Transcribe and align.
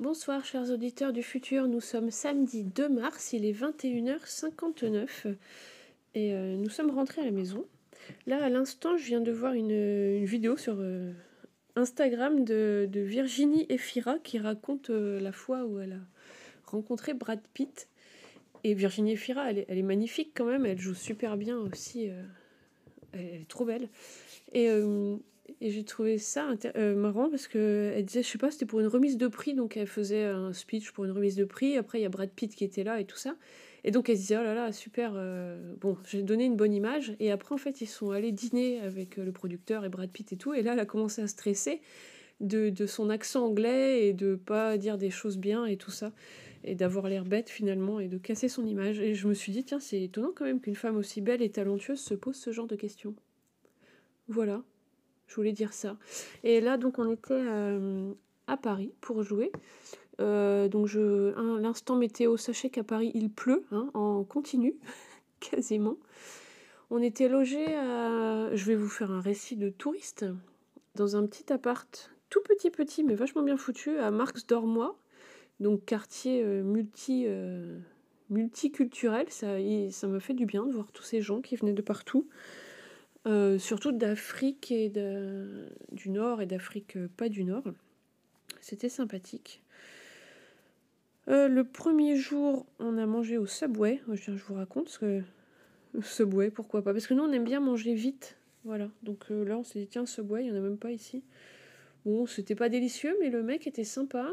Bonsoir 0.00 0.42
chers 0.46 0.70
auditeurs 0.70 1.12
du 1.12 1.22
futur, 1.22 1.68
nous 1.68 1.82
sommes 1.82 2.10
samedi 2.10 2.64
2 2.64 2.88
mars, 2.88 3.34
il 3.34 3.44
est 3.44 3.52
21h59 3.52 5.34
et 6.14 6.32
euh, 6.32 6.56
nous 6.56 6.70
sommes 6.70 6.90
rentrés 6.90 7.20
à 7.20 7.26
la 7.26 7.30
maison. 7.30 7.66
Là 8.26 8.42
à 8.42 8.48
l'instant 8.48 8.96
je 8.96 9.04
viens 9.04 9.20
de 9.20 9.30
voir 9.30 9.52
une, 9.52 10.24
vidéo 10.24 10.56
sur 10.56 10.76
euh, 10.78 11.12
Instagram 11.76 12.46
de, 12.46 12.88
Virginie 12.94 13.66
Efira 13.68 14.18
qui 14.18 14.38
raconte 14.38 14.88
euh, 14.88 15.20
la 15.20 15.32
fois 15.32 15.66
où 15.66 15.78
elle 15.80 15.92
a 15.92 16.70
rencontré 16.70 17.12
Brad 17.12 17.40
Pitt. 17.52 17.86
Et 18.64 18.72
Virginie 18.72 19.12
Efira, 19.12 19.50
elle 19.50 19.66
est, 19.68 19.82
magnifique 19.82 20.32
quand 20.34 20.46
même, 20.46 20.64
elle 20.64 20.80
joue 20.80 20.94
super 20.94 21.36
bien 21.36 21.58
aussi, 21.58 22.08
elle, 23.12 23.20
est 23.20 23.48
trop 23.48 23.66
belle. 23.66 23.90
Et 25.60 25.70
j'ai 25.70 25.84
trouvé 25.84 26.18
ça 26.18 26.54
euh, 26.76 26.94
marrant 26.94 27.30
parce 27.30 27.48
qu'elle 27.48 28.04
disait, 28.04 28.22
je 28.22 28.28
sais 28.28 28.38
pas, 28.38 28.50
c'était 28.50 28.66
pour 28.66 28.80
une 28.80 28.86
remise 28.86 29.16
de 29.16 29.28
prix, 29.28 29.54
donc 29.54 29.76
elle 29.76 29.86
faisait 29.86 30.24
un 30.24 30.52
speech 30.52 30.92
pour 30.92 31.04
une 31.04 31.10
remise 31.10 31.36
de 31.36 31.44
prix. 31.44 31.76
Après, 31.76 31.98
il 31.98 32.02
y 32.02 32.06
a 32.06 32.08
Brad 32.08 32.30
Pitt 32.30 32.54
qui 32.54 32.64
était 32.64 32.84
là 32.84 33.00
et 33.00 33.04
tout 33.04 33.16
ça. 33.16 33.36
Et 33.84 33.90
donc 33.90 34.08
elle 34.08 34.16
disait, 34.16 34.36
oh 34.36 34.42
là 34.42 34.54
là, 34.54 34.72
super, 34.72 35.12
euh, 35.14 35.74
bon, 35.80 35.96
j'ai 36.06 36.22
donné 36.22 36.44
une 36.44 36.56
bonne 36.56 36.74
image. 36.74 37.14
Et 37.18 37.30
après, 37.30 37.54
en 37.54 37.58
fait, 37.58 37.80
ils 37.80 37.86
sont 37.86 38.10
allés 38.10 38.32
dîner 38.32 38.80
avec 38.80 39.18
euh, 39.18 39.24
le 39.24 39.32
producteur 39.32 39.84
et 39.84 39.88
Brad 39.88 40.10
Pitt 40.10 40.32
et 40.32 40.36
tout. 40.36 40.52
Et 40.54 40.62
là, 40.62 40.74
elle 40.74 40.80
a 40.80 40.86
commencé 40.86 41.22
à 41.22 41.26
stresser 41.26 41.80
de, 42.40 42.70
de 42.70 42.86
son 42.86 43.10
accent 43.10 43.46
anglais 43.46 44.06
et 44.06 44.12
de 44.12 44.34
pas 44.34 44.76
dire 44.78 44.98
des 44.98 45.10
choses 45.10 45.38
bien 45.38 45.66
et 45.66 45.76
tout 45.76 45.90
ça. 45.90 46.12
Et 46.62 46.74
d'avoir 46.74 47.08
l'air 47.08 47.24
bête 47.24 47.48
finalement 47.48 48.00
et 48.00 48.08
de 48.08 48.18
casser 48.18 48.48
son 48.48 48.66
image. 48.66 49.00
Et 49.00 49.14
je 49.14 49.28
me 49.28 49.34
suis 49.34 49.52
dit, 49.52 49.64
tiens, 49.64 49.80
c'est 49.80 50.02
étonnant 50.02 50.32
quand 50.34 50.44
même 50.44 50.60
qu'une 50.60 50.76
femme 50.76 50.96
aussi 50.96 51.22
belle 51.22 51.40
et 51.40 51.50
talentueuse 51.50 52.00
se 52.00 52.14
pose 52.14 52.36
ce 52.36 52.52
genre 52.52 52.66
de 52.66 52.76
questions. 52.76 53.14
Voilà. 54.28 54.62
Je 55.30 55.36
voulais 55.36 55.52
dire 55.52 55.72
ça. 55.72 55.96
Et 56.42 56.60
là, 56.60 56.76
donc, 56.76 56.98
on 56.98 57.08
était 57.08 57.32
euh, 57.32 58.12
à 58.48 58.56
Paris 58.56 58.92
pour 59.00 59.22
jouer. 59.22 59.52
Euh, 60.20 60.66
donc, 60.66 60.88
je, 60.88 61.32
l'instant 61.60 61.94
météo, 61.94 62.36
sachez 62.36 62.68
qu'à 62.68 62.82
Paris, 62.82 63.12
il 63.14 63.30
pleut 63.30 63.64
hein, 63.70 63.90
en 63.94 64.24
continu, 64.24 64.74
quasiment. 65.40 65.96
On 66.90 67.00
était 67.00 67.28
logé 67.28 67.64
à. 67.76 68.50
Je 68.52 68.64
vais 68.64 68.74
vous 68.74 68.88
faire 68.88 69.12
un 69.12 69.20
récit 69.20 69.54
de 69.54 69.68
touriste. 69.70 70.26
Dans 70.96 71.14
un 71.14 71.24
petit 71.26 71.52
appart, 71.52 72.10
tout 72.28 72.40
petit, 72.42 72.70
petit, 72.70 73.04
mais 73.04 73.14
vachement 73.14 73.44
bien 73.44 73.56
foutu, 73.56 73.98
à 73.98 74.10
Marx 74.10 74.48
d'Ormois. 74.48 74.98
Donc, 75.60 75.84
quartier 75.84 76.42
euh, 76.42 76.64
multi. 76.64 77.28
multiculturel, 78.30 79.30
ça, 79.30 79.58
ça 79.92 80.08
me 80.08 80.18
fait 80.18 80.34
du 80.34 80.44
bien 80.44 80.66
de 80.66 80.72
voir 80.72 80.90
tous 80.90 81.04
ces 81.04 81.20
gens 81.20 81.40
qui 81.40 81.54
venaient 81.54 81.72
de 81.72 81.82
partout. 81.82 82.26
Euh, 83.26 83.58
surtout 83.58 83.92
d'Afrique 83.92 84.72
et 84.72 84.88
du 85.92 86.10
Nord 86.10 86.40
et 86.40 86.46
d'Afrique 86.46 86.96
euh, 86.96 87.08
pas 87.16 87.28
du 87.28 87.44
Nord. 87.44 87.64
C'était 88.60 88.88
sympathique. 88.88 89.62
Euh, 91.28 91.46
le 91.48 91.64
premier 91.64 92.16
jour, 92.16 92.66
on 92.78 92.96
a 92.96 93.04
mangé 93.04 93.36
au 93.36 93.46
Subway. 93.46 94.00
Je, 94.10 94.32
vous 94.32 94.54
raconte 94.54 94.88
ce 94.88 94.98
que 94.98 95.22
Subway, 96.02 96.50
pourquoi 96.50 96.82
pas 96.82 96.92
Parce 96.92 97.06
que 97.06 97.14
nous, 97.14 97.22
on 97.22 97.32
aime 97.32 97.44
bien 97.44 97.60
manger 97.60 97.94
vite. 97.94 98.36
Voilà. 98.64 98.88
Donc 99.02 99.28
là, 99.30 99.58
on 99.58 99.64
s'est 99.64 99.80
dit, 99.80 99.86
tiens, 99.86 100.06
Subway, 100.06 100.44
il 100.44 100.50
n'y 100.50 100.52
en 100.52 100.56
a 100.58 100.64
même 100.64 100.78
pas 100.78 100.92
ici. 100.92 101.22
Bon, 102.06 102.26
c'était 102.26 102.54
pas 102.54 102.70
délicieux, 102.70 103.14
mais 103.20 103.28
le 103.28 103.42
mec 103.42 103.66
était 103.66 103.84
sympa. 103.84 104.30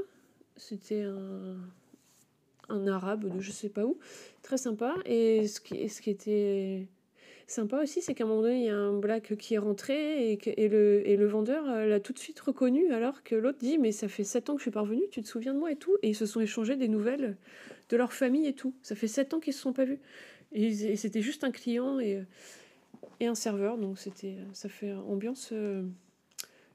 C'était 0.55 1.03
un, 1.03 1.58
un 2.69 2.88
arabe 2.88 3.33
de 3.33 3.41
je 3.41 3.52
sais 3.52 3.69
pas 3.69 3.85
où. 3.85 3.97
Très 4.41 4.58
sympa. 4.58 4.95
Et 5.05 5.47
ce 5.47 5.59
qui 5.59 6.09
était 6.09 6.88
sympa 7.48 7.81
aussi, 7.81 8.02
c'est 8.02 8.14
qu'à 8.14 8.26
un 8.26 8.28
moment 8.28 8.42
donné, 8.42 8.59
il 8.59 8.66
y 8.66 8.70
a 8.70 8.78
un 8.78 8.94
black 8.94 9.36
qui 9.38 9.56
est 9.56 9.58
rentré 9.58 10.31
et, 10.31 10.64
et, 10.64 10.67
le, 10.67 11.08
et 11.08 11.16
le 11.16 11.26
vendeur 11.26 11.67
euh, 11.70 11.86
l'a 11.86 12.00
tout 12.00 12.14
de 12.14 12.20
suite 12.20 12.39
reconnu, 12.39 12.92
alors 12.92 13.23
que 13.23 13.36
l'autre 13.36 13.58
dit 13.59 13.78
Mais 13.78 13.92
ça 13.92 14.08
fait 14.08 14.23
7 14.23 14.50
ans 14.50 14.54
que 14.54 14.59
je 14.59 14.64
suis 14.64 14.72
parvenu, 14.72 15.02
tu 15.12 15.22
te 15.22 15.28
souviens 15.28 15.54
de 15.54 15.59
moi 15.59 15.72
et 15.72 15.76
tout? 15.76 15.95
Et 16.04 16.09
ils 16.09 16.16
se 16.16 16.26
sont 16.26 16.42
échangés 16.42 16.76
des 16.76 16.88
nouvelles 16.88 17.38
de 17.89 17.98
leur 17.98 18.14
famille 18.14 18.48
et 18.48 18.54
tout. 18.54 18.73
Ça 18.81 18.95
fait 18.95 19.08
7 19.08 19.34
ans 19.34 19.39
qu'ils 19.39 19.54
se 19.54 19.62
sont 19.62 19.73
pas 19.73 19.86
vus. 19.86 20.00
Et, 20.52 20.95
c'était 20.95 21.22
juste 21.22 21.44
un 21.44 21.52
client 21.52 22.00
et, 22.00 22.23
et 23.20 23.27
un 23.27 23.36
serveur, 23.36 23.77
donc 23.77 23.98
c'était 23.98 24.38
ça 24.54 24.70
fait 24.70 24.94
ambiance 24.94 25.50
euh, 25.52 25.83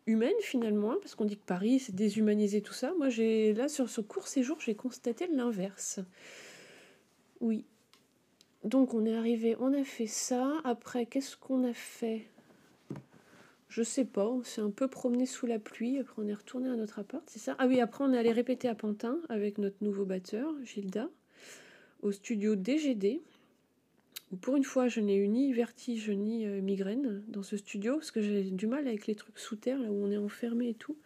humaine 0.06 0.32
finalement, 0.40 0.92
hein, 0.92 0.98
parce 1.00 1.14
qu'on 1.14 1.24
dit 1.24 1.36
que 1.36 1.44
Paris 1.44 1.80
c'est 1.80 1.94
déshumanisé 1.94 2.60
tout 2.62 2.72
ça. 2.72 2.92
Moi, 2.98 3.08
j'ai 3.08 3.54
là 3.54 3.68
sur 3.68 3.88
ce 3.88 4.00
court 4.00 4.26
séjour, 4.26 4.60
j'ai 4.60 4.74
constaté 4.74 5.26
l'inverse. 5.28 6.00
Oui, 7.40 7.64
donc 8.64 8.94
on 8.94 9.04
est 9.04 9.14
arrivé, 9.14 9.56
on 9.58 9.72
a 9.74 9.84
fait 9.84 10.06
ça. 10.06 10.60
Après, 10.64 11.06
qu'est-ce 11.06 11.36
qu'on 11.36 11.64
a 11.64 11.72
fait? 11.72 12.26
Je 13.68 13.82
sais 13.82 14.04
pas, 14.04 14.28
on 14.28 14.44
s'est 14.44 14.60
un 14.60 14.70
peu 14.70 14.86
promené 14.86 15.26
sous 15.26 15.46
la 15.46 15.58
pluie. 15.58 15.98
Après, 15.98 16.22
on 16.22 16.28
est 16.28 16.34
retourné 16.34 16.68
à 16.68 16.76
notre 16.76 16.98
appart, 16.98 17.24
c'est 17.26 17.38
ça? 17.38 17.56
Ah 17.58 17.66
oui, 17.66 17.80
après, 17.80 18.04
on 18.04 18.12
est 18.12 18.18
allé 18.18 18.30
répéter 18.30 18.68
à 18.68 18.74
Pantin 18.74 19.18
avec 19.28 19.58
notre 19.58 19.76
nouveau 19.80 20.04
batteur, 20.04 20.52
Gilda, 20.64 21.08
au 22.02 22.12
studio 22.12 22.54
DGD. 22.54 23.20
Pour 24.40 24.56
une 24.56 24.64
fois, 24.64 24.88
je 24.88 25.00
n'ai 25.00 25.16
eu 25.16 25.28
ni 25.28 25.52
vertige 25.52 26.10
ni 26.10 26.46
euh, 26.46 26.60
migraine 26.60 27.22
dans 27.28 27.42
ce 27.42 27.56
studio, 27.56 27.94
parce 27.96 28.10
que 28.10 28.22
j'ai 28.22 28.44
du 28.44 28.66
mal 28.66 28.86
avec 28.86 29.06
les 29.06 29.14
trucs 29.14 29.38
sous 29.38 29.56
terre, 29.56 29.78
là 29.78 29.90
où 29.90 30.04
on 30.04 30.10
est 30.10 30.16
enfermé 30.16 30.68
et 30.68 30.74
tout. 30.74 30.96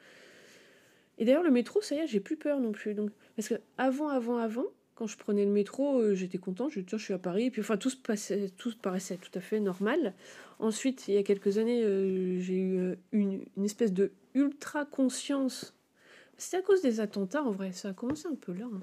Et 1.19 1.25
d'ailleurs, 1.25 1.43
le 1.43 1.51
métro, 1.51 1.81
ça 1.81 1.95
y 1.95 1.99
est, 1.99 2.07
j'ai 2.07 2.21
plus 2.21 2.37
peur 2.37 2.61
non 2.61 2.73
plus. 2.73 2.95
Donc, 2.95 3.11
parce 3.37 3.49
que 3.49 3.55
avant, 3.79 4.09
avant, 4.09 4.39
avant, 4.39 4.67
quand 4.97 5.07
je 5.07 5.17
prenais 5.17 5.45
le 5.45 5.53
métro, 5.53 6.01
euh, 6.01 6.15
j'étais 6.15 6.39
content, 6.39 6.69
je, 6.69 6.81
je 6.85 6.97
suis 6.97 7.15
à 7.15 7.19
Paris, 7.19 7.45
et 7.45 7.51
puis 7.51 7.61
enfin 7.61 7.77
tout 7.77 7.91
se, 7.91 7.97
passait, 7.97 8.51
tout 8.57 8.73
paraissait 8.81 9.19
tout 9.19 9.31
à 9.39 9.41
fait 9.41 9.61
normal. 9.61 10.15
Ensuite, 10.59 11.07
il 11.07 11.15
y 11.15 11.19
a 11.19 11.23
quelques 11.23 11.59
années, 11.59 11.85
euh, 11.85 12.41
j'ai 12.41 12.57
eu 12.57 12.79
euh, 12.79 12.97
une, 13.13 13.45
espèce 13.63 13.93
de 13.93 14.11
ultra 14.35 14.87
conscience. 14.87 15.75
C'était 16.39 16.57
à 16.57 16.63
cause 16.63 16.81
des 16.81 17.01
attentats 17.01 17.43
en 17.43 17.51
vrai, 17.51 17.73
ça 17.73 17.91
a 17.91 17.93
commencé 17.93 18.27
un 18.27 18.35
peu 18.35 18.53
là. 18.53 18.65
Hein. 18.65 18.81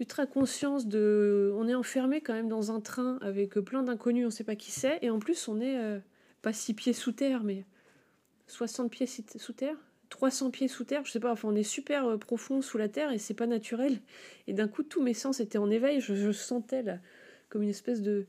Ultra 0.00 0.26
conscience 0.26 0.86
de. 0.86 1.52
On 1.56 1.68
est 1.68 1.74
enfermé 1.74 2.20
quand 2.20 2.34
même 2.34 2.48
dans 2.48 2.72
un 2.72 2.80
train 2.80 3.18
avec 3.20 3.54
plein 3.54 3.84
d'inconnus, 3.84 4.24
on 4.24 4.26
ne 4.26 4.32
sait 4.32 4.44
pas 4.44 4.56
qui 4.56 4.72
c'est, 4.72 4.98
et 5.00 5.10
en 5.10 5.20
plus 5.20 5.46
on 5.46 5.60
est 5.60 6.00
pas 6.42 6.52
six 6.52 6.74
pieds 6.74 6.92
sous 6.92 7.12
terre, 7.12 7.44
mais 7.44 7.64
60 8.48 8.90
pieds 8.90 9.06
sous 9.06 9.52
terre, 9.52 9.76
300 10.12 10.50
pieds 10.50 10.68
sous 10.68 10.84
terre, 10.84 11.06
je 11.06 11.10
sais 11.10 11.20
pas, 11.20 11.32
enfin 11.32 11.48
on 11.48 11.54
est 11.54 11.62
super 11.62 12.06
euh, 12.06 12.18
profond 12.18 12.60
sous 12.60 12.76
la 12.76 12.90
terre 12.90 13.10
et 13.12 13.18
c'est 13.18 13.32
pas 13.32 13.46
naturel. 13.46 13.98
Et 14.46 14.52
d'un 14.52 14.68
coup, 14.68 14.82
tous 14.82 15.02
mes 15.02 15.14
sens 15.14 15.40
étaient 15.40 15.56
en 15.56 15.70
éveil, 15.70 16.00
je, 16.00 16.32
sentais 16.32 16.82
là, 16.82 16.98
comme 17.48 17.62
une 17.62 17.70
espèce 17.70 18.02
de, 18.02 18.26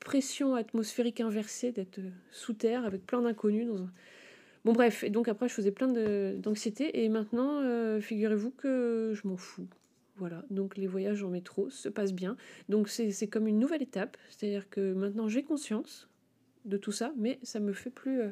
pression 0.00 0.54
atmosphérique 0.54 1.20
inversée 1.20 1.70
d'être 1.70 1.98
euh, 1.98 2.08
sous 2.30 2.54
terre 2.54 2.86
avec 2.86 3.04
plein 3.04 3.20
d'inconnus. 3.20 3.66
Dans 3.66 3.82
un... 3.82 3.90
Bon 4.64 4.72
bref, 4.72 5.04
et 5.04 5.10
donc 5.10 5.28
après 5.28 5.48
je 5.48 5.54
faisais 5.54 5.70
plein 5.70 5.88
d'anxiété 6.38 7.04
et 7.04 7.10
maintenant, 7.10 7.60
euh, 7.60 8.00
figurez-vous 8.00 8.52
que 8.52 9.12
je 9.14 9.28
m'en 9.28 9.36
fous. 9.36 9.68
Voilà, 10.16 10.44
donc 10.48 10.78
les 10.78 10.86
voyages 10.86 11.22
en 11.22 11.28
métro 11.28 11.68
se 11.68 11.90
passent 11.90 12.14
bien. 12.14 12.38
Donc 12.70 12.88
c'est 12.88 13.28
comme 13.28 13.46
une 13.46 13.58
nouvelle 13.58 13.82
étape, 13.82 14.16
c'est-à-dire 14.30 14.70
que 14.70 14.94
maintenant 14.94 15.28
j'ai 15.28 15.42
conscience 15.42 16.08
de 16.64 16.78
tout 16.78 16.92
ça, 16.92 17.12
mais 17.18 17.38
ça 17.42 17.60
me 17.60 17.74
fait 17.74 17.90
plus 17.90 18.22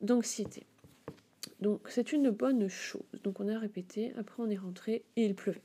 d'anxiété. 0.00 0.64
Donc 1.64 1.88
c'est 1.88 2.12
une 2.12 2.28
bonne 2.28 2.68
chose. 2.68 3.00
Donc 3.22 3.40
on 3.40 3.48
a 3.48 3.58
répété, 3.58 4.12
après 4.18 4.42
on 4.42 4.50
est 4.50 4.58
rentré 4.58 5.02
et 5.16 5.24
il 5.24 5.34
pleuvait. 5.34 5.62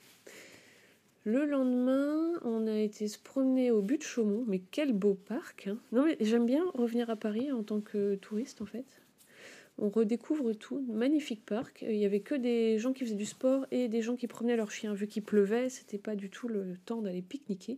Le 1.26 1.44
lendemain, 1.44 2.40
on 2.44 2.68
a 2.68 2.78
été 2.78 3.10
se 3.10 3.20
promener 3.20 3.70
au 3.70 3.82
but 3.82 3.98
de 3.98 4.04
Chaumont, 4.04 4.46
mais 4.48 4.62
quel 4.72 4.94
beau 4.94 5.16
parc. 5.16 5.68
Hein. 5.68 5.78
j'aime 6.22 6.46
bien 6.46 6.64
revenir 6.74 7.10
à 7.10 7.18
Paris 7.18 7.52
en 7.52 7.64
tant 7.64 7.82
que 7.82 8.16
touriste 8.16 8.62
en 8.62 8.66
fait. 8.66 8.86
On 9.78 9.90
redécouvre 9.90 10.54
tout, 10.54 10.86
magnifique 10.88 11.46
parc. 11.46 11.82
Il 11.86 11.98
y 11.98 12.06
avait 12.06 12.22
que 12.22 12.36
des 12.36 12.80
gens 12.80 12.94
qui 12.94 13.04
faisaient 13.04 13.16
du 13.16 13.26
sport 13.26 13.66
et 13.70 13.90
des 13.90 14.02
gens 14.02 14.16
qui 14.16 14.28
promenaient 14.28 14.56
leurs 14.56 14.72
chiens. 14.72 14.94
Vu 14.94 15.06
qu'il 15.06 15.24
pleuvait, 15.24 15.68
c'était 15.68 15.98
pas 15.98 16.16
du 16.16 16.30
tout 16.30 16.48
le 16.48 16.78
temps 16.86 17.02
d'aller 17.02 17.22
pique-niquer. 17.22 17.78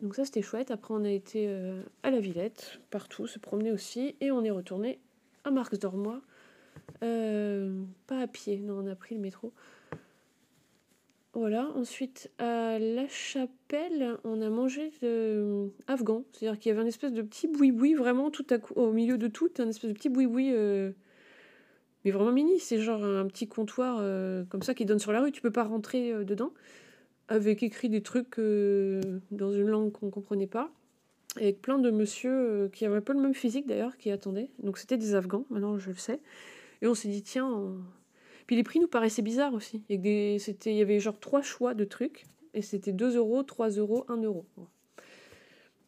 Donc 0.00 0.16
ça 0.16 0.24
c'était 0.24 0.42
chouette. 0.42 0.72
Après 0.72 0.92
on 0.92 1.04
a 1.04 1.10
été 1.10 1.46
euh, 1.46 1.80
à 2.02 2.10
la 2.10 2.18
Villette, 2.18 2.80
partout, 2.90 3.28
se 3.28 3.38
promener 3.38 3.70
aussi, 3.70 4.16
et 4.20 4.32
on 4.32 4.42
est 4.42 4.50
retourné 4.50 4.98
à 5.44 5.52
Marx 5.52 5.78
d'Ormois 5.78 6.20
euh, 7.02 7.82
pas 8.06 8.20
à 8.20 8.26
pied, 8.26 8.58
non, 8.58 8.82
on 8.84 8.86
a 8.86 8.94
pris 8.94 9.14
le 9.14 9.20
métro. 9.20 9.52
Voilà, 11.34 11.68
ensuite 11.74 12.30
à 12.38 12.78
La 12.78 13.08
Chapelle, 13.08 14.18
on 14.22 14.40
a 14.40 14.48
mangé 14.50 14.92
de 15.02 15.72
afghan, 15.88 16.22
c'est-à-dire 16.32 16.60
qu'il 16.60 16.70
y 16.70 16.72
avait 16.72 16.82
un 16.82 16.86
espèce 16.86 17.12
de 17.12 17.22
petit 17.22 17.48
boui-boui 17.48 17.94
vraiment 17.94 18.30
tout 18.30 18.46
à 18.50 18.58
coup, 18.58 18.72
au 18.74 18.92
milieu 18.92 19.18
de 19.18 19.26
tout, 19.26 19.50
un 19.58 19.68
espèce 19.68 19.90
de 19.90 19.94
petit 19.94 20.08
boui-boui, 20.08 20.52
euh, 20.52 20.92
mais 22.04 22.12
vraiment 22.12 22.30
mini, 22.30 22.60
c'est 22.60 22.78
genre 22.78 23.04
un 23.04 23.26
petit 23.26 23.48
comptoir 23.48 23.98
euh, 24.00 24.44
comme 24.44 24.62
ça 24.62 24.74
qui 24.74 24.84
donne 24.84 25.00
sur 25.00 25.10
la 25.10 25.22
rue, 25.22 25.32
tu 25.32 25.42
peux 25.42 25.50
pas 25.50 25.64
rentrer 25.64 26.24
dedans, 26.24 26.52
avec 27.26 27.64
écrit 27.64 27.88
des 27.88 28.02
trucs 28.02 28.38
dans 28.38 29.52
une 29.52 29.66
langue 29.66 29.90
qu'on 29.90 30.10
comprenait 30.10 30.46
pas, 30.46 30.70
avec 31.34 31.60
plein 31.60 31.80
de 31.80 31.90
monsieur 31.90 32.70
qui 32.72 32.86
avaient 32.86 32.98
un 32.98 33.00
peu 33.00 33.12
le 33.12 33.20
même 33.20 33.34
physique 33.34 33.66
d'ailleurs, 33.66 33.96
qui 33.96 34.12
attendaient, 34.12 34.50
donc 34.62 34.78
c'était 34.78 34.98
des 34.98 35.16
afghans, 35.16 35.46
maintenant 35.50 35.78
je 35.80 35.90
le 35.90 35.96
sais. 35.96 36.20
Et 36.82 36.86
on 36.86 36.94
s'est 36.94 37.08
dit, 37.08 37.22
tiens. 37.22 37.74
Puis 38.46 38.56
les 38.56 38.62
prix 38.62 38.80
nous 38.80 38.88
paraissaient 38.88 39.22
bizarres 39.22 39.54
aussi. 39.54 39.82
Il 39.88 40.04
y 40.04 40.82
avait 40.82 41.00
genre 41.00 41.18
trois 41.18 41.42
choix 41.42 41.74
de 41.74 41.84
trucs. 41.84 42.24
Et 42.52 42.62
c'était 42.62 42.92
2 42.92 43.16
euros, 43.16 43.42
3 43.42 43.70
euros, 43.70 44.04
1 44.08 44.22
euro. 44.22 44.44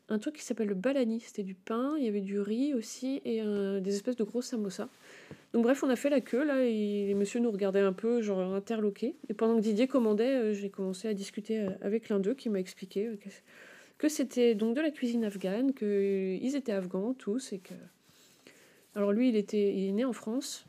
Un 0.08 0.18
truc 0.18 0.36
qui 0.36 0.44
s'appelle 0.44 0.68
le 0.68 0.74
balani. 0.74 1.20
C'était 1.20 1.42
du 1.42 1.54
pain, 1.54 1.94
il 1.98 2.04
y 2.04 2.08
avait 2.08 2.20
du 2.20 2.40
riz 2.40 2.74
aussi 2.74 3.20
et 3.24 3.42
des 3.80 3.94
espèces 3.94 4.16
de 4.16 4.24
gros 4.24 4.42
samosas. 4.42 4.88
Donc 5.56 5.62
bref, 5.62 5.82
on 5.82 5.88
a 5.88 5.96
fait 5.96 6.10
la 6.10 6.20
queue 6.20 6.44
là 6.44 6.62
et 6.64 7.06
les 7.06 7.14
messieurs 7.14 7.40
nous 7.40 7.50
regardaient 7.50 7.80
un 7.80 7.94
peu, 7.94 8.20
genre 8.20 8.40
interloqués. 8.40 9.16
Et 9.30 9.32
pendant 9.32 9.56
que 9.56 9.62
Didier 9.62 9.88
commandait, 9.88 10.34
euh, 10.34 10.52
j'ai 10.52 10.68
commencé 10.68 11.08
à 11.08 11.14
discuter 11.14 11.60
euh, 11.60 11.70
avec 11.80 12.10
l'un 12.10 12.18
d'eux 12.18 12.34
qui 12.34 12.50
m'a 12.50 12.60
expliqué 12.60 13.06
euh, 13.06 13.16
que, 13.96 14.10
c'était 14.10 14.54
donc 14.54 14.76
de 14.76 14.82
la 14.82 14.90
cuisine 14.90 15.24
afghane, 15.24 15.72
qu'ils 15.72 16.56
étaient 16.56 16.72
afghans 16.72 17.14
tous 17.14 17.54
et 17.54 17.58
que. 17.58 17.72
Alors 18.94 19.12
lui, 19.12 19.30
il, 19.30 19.36
était, 19.36 19.74
il 19.74 19.88
est 19.88 19.92
né 19.92 20.04
en 20.04 20.12
France, 20.12 20.66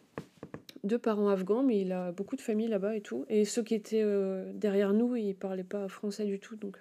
deux 0.87 0.97
parents 0.97 1.29
afghans, 1.29 1.63
mais 1.63 1.81
il 1.81 1.91
a 1.91 2.11
beaucoup 2.11 2.35
de 2.35 2.41
familles 2.41 2.69
là-bas 2.69 2.95
et 2.95 3.01
tout. 3.01 3.25
Et 3.29 3.45
ceux 3.45 3.63
qui 3.63 3.75
étaient 3.75 4.03
derrière 4.53 4.93
nous, 4.93 5.15
ils 5.15 5.35
parlaient 5.35 5.63
pas 5.63 5.87
français 5.87 6.25
du 6.25 6.39
tout. 6.39 6.55
Donc, 6.55 6.77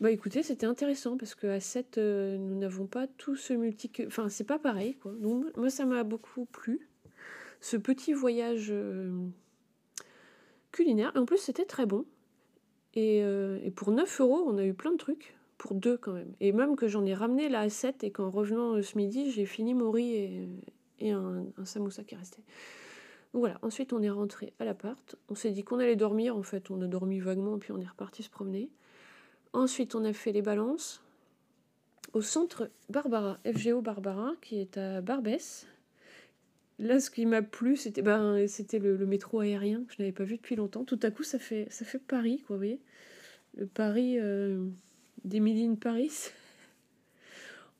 bah 0.00 0.10
écoutez, 0.10 0.42
c'était 0.42 0.66
intéressant 0.66 1.16
parce 1.16 1.34
qu'à 1.34 1.60
7, 1.60 1.98
nous 1.98 2.58
n'avons 2.58 2.86
pas 2.86 3.06
tout 3.06 3.36
ce 3.36 3.52
multi. 3.52 3.90
Enfin, 4.06 4.28
c'est 4.28 4.44
pas 4.44 4.58
pareil 4.58 4.96
quoi. 4.96 5.12
Donc, 5.20 5.56
moi, 5.56 5.70
ça 5.70 5.84
m'a 5.84 6.02
beaucoup 6.02 6.46
plu 6.46 6.88
ce 7.64 7.78
petit 7.78 8.12
voyage 8.12 8.68
euh, 8.70 9.10
culinaire. 10.70 11.12
Et 11.14 11.18
en 11.18 11.24
plus, 11.24 11.38
c'était 11.38 11.64
très 11.64 11.86
bon. 11.86 12.04
Euh, 12.98 13.58
et, 13.64 13.70
pour 13.70 13.90
9 13.90 14.20
euros, 14.20 14.44
on 14.46 14.58
a 14.58 14.66
eu 14.66 14.74
plein 14.74 14.92
de 14.92 14.98
trucs. 14.98 15.34
Pour 15.56 15.74
deux 15.74 15.96
quand 15.96 16.12
même. 16.12 16.34
Et 16.40 16.52
même 16.52 16.76
que 16.76 16.88
j'en 16.88 17.06
ai 17.06 17.14
ramené 17.14 17.48
là 17.48 17.60
à 17.60 17.70
7 17.70 18.04
et 18.04 18.10
qu'en 18.10 18.28
revenant 18.28 18.74
euh, 18.74 18.82
ce 18.82 18.98
midi, 18.98 19.30
j'ai 19.30 19.46
fini 19.46 19.72
mon 19.72 19.90
riz 19.90 20.14
et, 20.14 20.48
et 20.98 21.12
un, 21.12 21.46
un, 21.56 21.64
samoussa 21.64 22.04
qui. 22.04 22.16
Donc 22.16 22.44
voilà, 23.34 23.58
ensuite 23.62 23.92
on 23.92 24.02
est 24.02 24.10
rentré 24.10 24.52
à 24.58 24.64
l'appart. 24.64 25.16
On 25.28 25.34
s'est 25.34 25.50
dit 25.50 25.64
qu'on 25.64 25.78
allait 25.78 25.96
dormir. 25.96 26.36
En 26.36 26.42
fait, 26.42 26.70
on 26.70 26.80
a 26.80 26.86
dormi 26.86 27.20
vaguement, 27.20 27.58
puis 27.58 27.72
on 27.72 27.80
est 27.80 27.86
reparti 27.86 28.22
se 28.22 28.30
promener. 28.30 28.70
Ensuite, 29.52 29.94
on 29.94 30.04
a 30.04 30.12
fait 30.12 30.32
les 30.32 30.42
balances 30.42 31.02
au 32.12 32.22
centre 32.22 32.70
Barbara, 32.88 33.38
FGO 33.44 33.82
Barbara, 33.82 34.32
qui 34.40 34.60
est 34.60 34.78
à 34.78 35.00
Barbès, 35.00 35.66
Là, 36.80 36.98
ce 36.98 37.08
qui 37.08 37.24
m'a 37.24 37.40
plu, 37.40 37.76
c'était 37.76 38.02
ben, 38.02 38.48
c'était 38.48 38.80
le, 38.80 39.06
métro 39.06 39.40
aérien 39.40 39.84
que 39.86 39.94
je 39.94 40.02
n'avais 40.02 40.12
pas 40.12 40.24
vu 40.24 40.36
depuis 40.36 40.56
longtemps. 40.56 40.84
Tout 40.84 40.98
à 41.02 41.10
coup, 41.10 41.22
ça 41.22 41.38
fait, 41.38 41.68
ça 41.70 41.84
fait 41.84 42.00
Paris, 42.00 42.42
quoi, 42.46 42.56
vous 42.56 42.60
voyez 42.60 42.80
Le 43.56 43.66
Paris 43.66 44.18
euh, 44.18 44.66
Paris. 45.80 46.10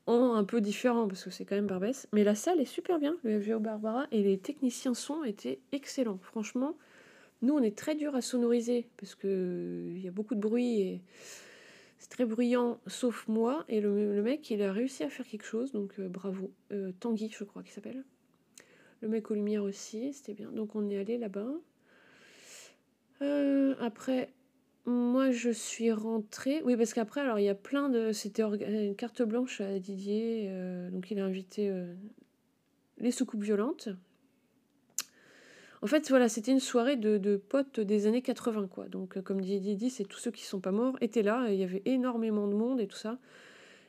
un 0.07 0.43
peu 0.43 0.61
différent, 0.61 1.07
parce 1.07 1.23
que 1.23 1.29
c'est 1.29 1.45
quand 1.45 1.55
même 1.55 1.67
Barbès. 1.67 2.07
Mais 2.13 2.23
la 2.23 2.35
salle 2.35 2.59
est 2.59 2.65
super 2.65 2.99
bien, 2.99 3.17
le 3.23 3.41
FGO 3.41 3.59
Barbara, 3.59 4.07
et 4.11 4.23
les 4.23 4.37
techniciens 4.37 4.93
son 4.93 5.23
étaient 5.23 5.59
excellents. 5.71 6.19
Franchement, 6.21 6.75
nous, 7.41 7.53
on 7.55 7.61
est 7.61 7.77
très 7.77 7.95
dur 7.95 8.15
à 8.15 8.21
sonoriser, 8.21 8.87
parce 8.97 9.15
qu'il 9.15 9.99
y 9.99 10.07
a 10.07 10.11
beaucoup 10.11 10.35
de 10.35 10.39
bruit 10.39 10.81
et 10.81 11.01
c'est 11.97 12.09
très 12.09 12.25
bruyant, 12.25 12.79
sauf 12.87 13.27
moi. 13.27 13.65
Et 13.67 13.81
le, 13.81 14.21
mec, 14.21 14.49
il 14.51 14.61
a 14.61 14.71
réussi 14.71 15.03
à 15.03 15.09
faire 15.09 15.25
quelque 15.25 15.45
chose, 15.45 15.71
donc 15.71 15.99
euh, 15.99 16.07
bravo. 16.07 16.51
Euh, 16.71 16.91
Tanguy, 16.99 17.31
je 17.35 17.43
crois 17.43 17.63
qu'il 17.63 17.71
s'appelle. 17.71 18.03
Le 19.01 19.07
mec 19.07 19.29
aux 19.31 19.33
lumières 19.33 19.63
aussi, 19.63 20.13
c'était 20.13 20.33
bien. 20.33 20.51
Donc 20.51 20.75
on 20.75 20.89
est 20.89 20.97
allé 20.97 21.17
là-bas. 21.17 21.51
Euh, 23.21 23.75
après, 23.79 24.29
moi 24.85 25.31
je 25.31 25.49
suis 25.49 25.91
rentrée. 25.91 26.61
Oui, 26.63 26.75
parce 26.77 26.93
qu'après, 26.93 27.21
alors 27.21 27.39
il 27.39 27.45
y 27.45 27.49
a 27.49 27.55
plein 27.55 27.89
de. 27.89 28.11
C'était 28.11 28.43
une 28.43 28.95
carte 28.95 29.21
blanche 29.21 29.61
à 29.61 29.79
Didier. 29.79 30.47
Euh, 30.49 30.89
donc 30.89 31.09
il 31.11 31.19
a 31.19 31.25
invité 31.25 31.69
euh, 31.69 31.93
les 32.99 33.11
soucoupes 33.11 33.43
violentes. 33.43 33.89
En 35.81 35.87
fait, 35.87 36.09
voilà, 36.09 36.29
c'était 36.29 36.51
une 36.51 36.59
soirée 36.59 36.95
de, 36.95 37.37
potes 37.37 37.79
des 37.79 38.07
années 38.07 38.23
80, 38.23 38.69
quoi. 38.69 38.87
Donc, 38.87 39.21
comme 39.21 39.41
Didier 39.41 39.75
dit, 39.75 39.91
c'est 39.91 40.05
tous 40.05 40.17
ceux 40.17 40.31
qui 40.31 40.43
sont 40.43 40.59
pas 40.59 40.71
morts 40.71 40.97
étaient 40.99 41.21
là. 41.21 41.47
Il 41.49 41.59
y 41.59 41.63
avait 41.63 41.83
énormément 41.85 42.47
de 42.47 42.55
monde 42.55 42.79
et 42.79 42.87
tout 42.87 42.97
ça. 42.97 43.19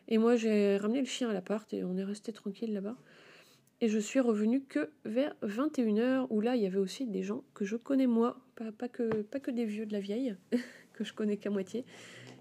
Et 0.08 0.18
moi, 0.18 0.36
j'ai 0.36 0.76
ramené 0.76 1.00
le 1.00 1.06
chien 1.06 1.30
à 1.30 1.32
l'appart 1.32 1.72
et 1.72 1.84
on 1.84 1.96
est 1.96 2.04
resté 2.04 2.32
tranquille 2.32 2.74
là-bas. 2.74 2.96
Et 3.80 3.88
je 3.88 3.98
suis 3.98 4.20
revenue 4.20 4.62
que 4.62 4.90
vers 5.04 5.34
21h, 5.42 6.26
où 6.30 6.40
là, 6.40 6.56
il 6.56 6.62
y 6.62 6.66
avait 6.66 6.78
aussi 6.78 7.06
des 7.06 7.22
gens 7.22 7.44
que 7.52 7.64
je 7.64 7.76
connais 7.76 8.06
moi, 8.06 8.40
pas, 8.54 8.72
pas, 8.72 8.88
que, 8.88 9.22
pas 9.22 9.38
que 9.38 9.50
des 9.50 9.66
vieux 9.66 9.84
de 9.84 9.92
la 9.92 10.00
vieille, 10.00 10.36
que 10.96 11.04
je 11.04 11.14
connais 11.14 11.36
qu'à 11.36 11.50
moitié. 11.50 11.84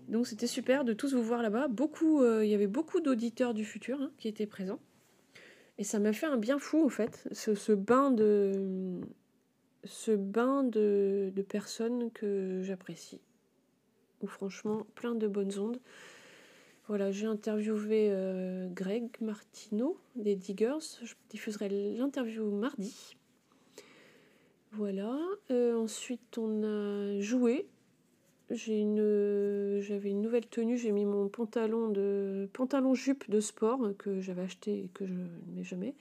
Donc 0.08 0.28
c'était 0.28 0.48
super 0.48 0.84
de 0.84 0.94
tous 0.94 1.14
vous 1.14 1.24
voir 1.24 1.42
là-bas. 1.42 1.68
Beaucoup, 1.68 2.22
euh, 2.22 2.44
il 2.46 2.50
y 2.50 2.56
avait 2.56 2.68
beaucoup 2.68 3.02
d'auditeurs 3.02 3.54
du 3.54 3.66
futur 3.66 4.02
hein, 4.02 4.12
qui 4.18 4.28
étaient 4.28 4.48
présents. 4.48 4.80
Et 5.78 5.84
ça 5.84 6.00
m'a 6.00 6.14
fait 6.14 6.26
un 6.26 6.38
bien 6.38 6.58
fou, 6.58 6.86
en 6.86 6.90
fait, 6.90 7.28
ce, 7.34 7.74
bain 7.74 8.10
de 8.10 9.02
ce 9.84 10.12
bain 10.12 10.64
de 10.64 11.46
personnes 11.50 12.12
que 12.12 12.62
j'apprécie. 12.64 13.20
Ou 14.22 14.28
franchement, 14.28 14.88
plein 14.96 15.16
de 15.16 15.28
bonnes 15.28 15.60
ondes. 15.60 15.80
Voilà, 16.88 17.12
j'ai 17.12 17.26
interviewé 17.26 18.10
euh, 18.12 18.68
Greg 18.70 19.10
Martineau 19.20 19.98
des 20.16 20.36
Diggers. 20.36 21.00
Je 21.04 21.16
diffuserai 21.30 21.68
l'interview 21.98 22.46
mardi. 22.52 23.18
Voilà. 24.72 25.18
Euh, 25.50 25.76
ensuite, 25.76 26.38
on 26.38 26.64
a 26.64 27.20
joué. 27.22 27.68
J'ai 28.52 28.80
une, 28.80 29.80
j'avais 29.82 30.12
une 30.12 30.22
nouvelle 30.22 30.46
tenue. 30.46 30.78
J'ai 30.78 30.92
mis 30.92 31.06
mon 31.06 31.30
pantalon 31.30 31.90
de 31.90 32.48
pantalon 32.54 32.94
jupe 32.94 33.30
de 33.30 33.40
sport 33.40 33.92
que 33.98 34.22
j'avais 34.22 34.44
acheté 34.44 34.84
et 34.84 34.90
que 34.94 35.06
je 35.06 35.14
ne 35.14 35.56
mets 35.56 35.64
jamais, 35.64 35.96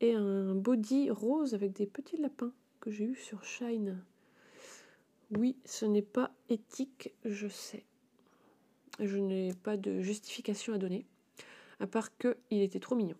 et 0.00 0.14
un 0.14 0.54
body 0.54 1.10
rose 1.10 1.54
avec 1.54 1.72
des 1.72 1.86
petits 1.86 2.16
lapins 2.16 2.52
que 2.80 2.90
j'ai 2.90 3.04
eu 3.04 3.14
sur 3.16 3.44
Shine. 3.44 3.98
Oui, 5.36 5.56
ce 5.64 5.86
n'est 5.86 6.02
pas 6.02 6.30
éthique, 6.50 7.12
je 7.24 7.48
sais. 7.48 7.84
Je 9.00 9.16
n'ai 9.16 9.52
pas 9.62 9.76
de 9.76 10.02
justification 10.02 10.74
à 10.74 10.78
donner, 10.78 11.06
à 11.80 11.86
part 11.86 12.16
qu'il 12.18 12.60
était 12.62 12.80
trop 12.80 12.94
mignon. 12.94 13.16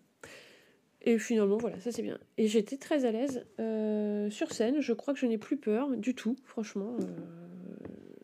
Et 1.04 1.18
finalement, 1.18 1.56
voilà, 1.56 1.80
ça 1.80 1.90
c'est 1.90 2.02
bien. 2.02 2.18
Et 2.38 2.46
j'étais 2.46 2.76
très 2.76 3.04
à 3.06 3.10
l'aise 3.10 3.44
euh, 3.58 4.30
sur 4.30 4.52
scène. 4.52 4.80
Je 4.80 4.92
crois 4.92 5.14
que 5.14 5.20
je 5.20 5.26
n'ai 5.26 5.38
plus 5.38 5.56
peur 5.56 5.96
du 5.96 6.14
tout, 6.14 6.36
franchement. 6.44 6.96
Euh, 7.00 7.41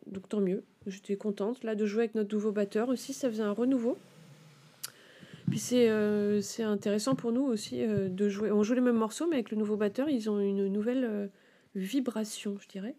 donc 0.09 0.27
tant 0.29 0.41
mieux. 0.41 0.63
J'étais 0.87 1.15
contente 1.15 1.63
là 1.63 1.75
de 1.75 1.85
jouer 1.85 2.03
avec 2.03 2.15
notre 2.15 2.33
nouveau 2.33 2.51
batteur 2.51 2.89
aussi. 2.89 3.13
Ça 3.13 3.29
faisait 3.29 3.43
un 3.43 3.51
renouveau. 3.51 3.97
Puis 5.49 5.59
c'est 5.59 5.89
euh, 5.89 6.41
intéressant 6.59 7.15
pour 7.15 7.31
nous 7.31 7.43
aussi 7.43 7.81
de 7.85 8.29
jouer. 8.29 8.51
On 8.51 8.63
joue 8.63 8.75
les 8.75 8.81
mêmes 8.81 8.97
morceaux, 8.97 9.27
mais 9.27 9.35
avec 9.35 9.51
le 9.51 9.57
nouveau 9.57 9.77
batteur, 9.77 10.09
ils 10.09 10.29
ont 10.29 10.39
une 10.39 10.67
nouvelle 10.67 11.29
vibration, 11.75 12.57
je 12.59 12.67
dirais. 12.67 12.95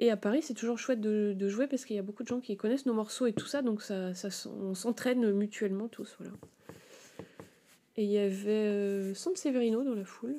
Et 0.00 0.10
à 0.10 0.16
Paris, 0.16 0.42
c'est 0.42 0.54
toujours 0.54 0.78
chouette 0.78 1.00
de, 1.00 1.48
jouer 1.48 1.66
parce 1.66 1.84
qu'il 1.84 1.96
y 1.96 1.98
a 1.98 2.02
beaucoup 2.02 2.24
de 2.24 2.28
gens 2.28 2.40
qui 2.40 2.56
connaissent 2.56 2.86
nos 2.86 2.94
morceaux 2.94 3.26
et 3.26 3.32
tout 3.32 3.46
ça, 3.46 3.62
donc 3.62 3.82
ça, 3.82 4.14
ça 4.14 4.28
on 4.50 4.74
s'entraîne 4.74 5.32
mutuellement 5.32 5.88
tous. 5.88 6.16
Voilà. 6.18 6.34
Et 7.96 8.04
il 8.04 8.10
y 8.10 8.18
avait 8.18 8.50
euh, 8.50 9.14
Severino 9.14 9.84
dans 9.84 9.94
la 9.94 10.04
foule, 10.04 10.36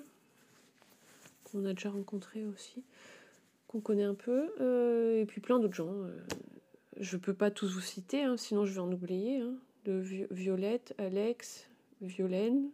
qu'on 1.46 1.66
a 1.66 1.74
déjà 1.74 1.90
rencontré 1.90 2.44
aussi, 2.46 2.84
qu'on 3.68 3.82
connaît 3.82 4.04
un 4.04 4.16
peu, 4.16 4.52
euh, 4.62 5.22
et 5.22 5.26
puis 5.26 5.42
plein 5.42 5.60
d'autres 5.60 5.74
gens. 5.74 5.92
Euh, 5.92 6.18
je 6.98 7.18
peux 7.18 7.34
pas 7.34 7.52
tous 7.52 7.74
vous 7.74 7.81
citer, 7.81 8.24
hein, 8.24 8.38
sinon 8.38 8.66
je 8.66 8.74
vais 8.74 8.80
en 8.80 8.92
oublier. 8.92 9.40
Hein, 9.40 9.56
de 9.86 10.02
Violette, 10.31 10.95
Alex, 10.98 11.68
Violaine, 12.02 12.69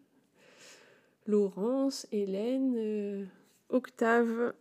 Laurence, 1.27 2.07
Hélène, 2.11 2.73
euh, 2.77 3.25
Octave, 3.69 4.53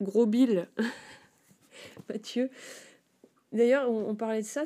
Gros 0.00 0.26
Bill. 0.26 0.68
Mathieu. 2.08 2.50
D'ailleurs, 3.52 3.88
on, 3.88 4.16
parlait 4.16 4.42
de 4.42 4.46
ça, 4.46 4.64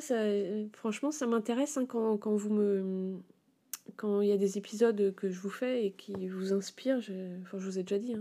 franchement, 0.73 1.11
ça 1.11 1.27
m'intéresse 1.27 1.77
hein, 1.77 1.85
quand, 1.85 2.17
quand, 2.17 2.35
vous 2.35 2.49
me. 2.49 3.19
Quand 3.95 4.21
il 4.21 4.29
y 4.29 4.31
a 4.31 4.37
des 4.37 4.57
épisodes 4.57 5.13
que 5.15 5.29
je 5.29 5.39
vous 5.39 5.49
fais 5.49 5.85
et 5.85 5.91
qui 5.91 6.27
vous 6.27 6.53
inspirent, 6.53 6.99
je, 7.01 7.13
enfin, 7.41 7.59
je 7.59 7.65
vous 7.65 7.77
ai 7.77 7.83
déjà 7.83 7.99
dit. 7.99 8.15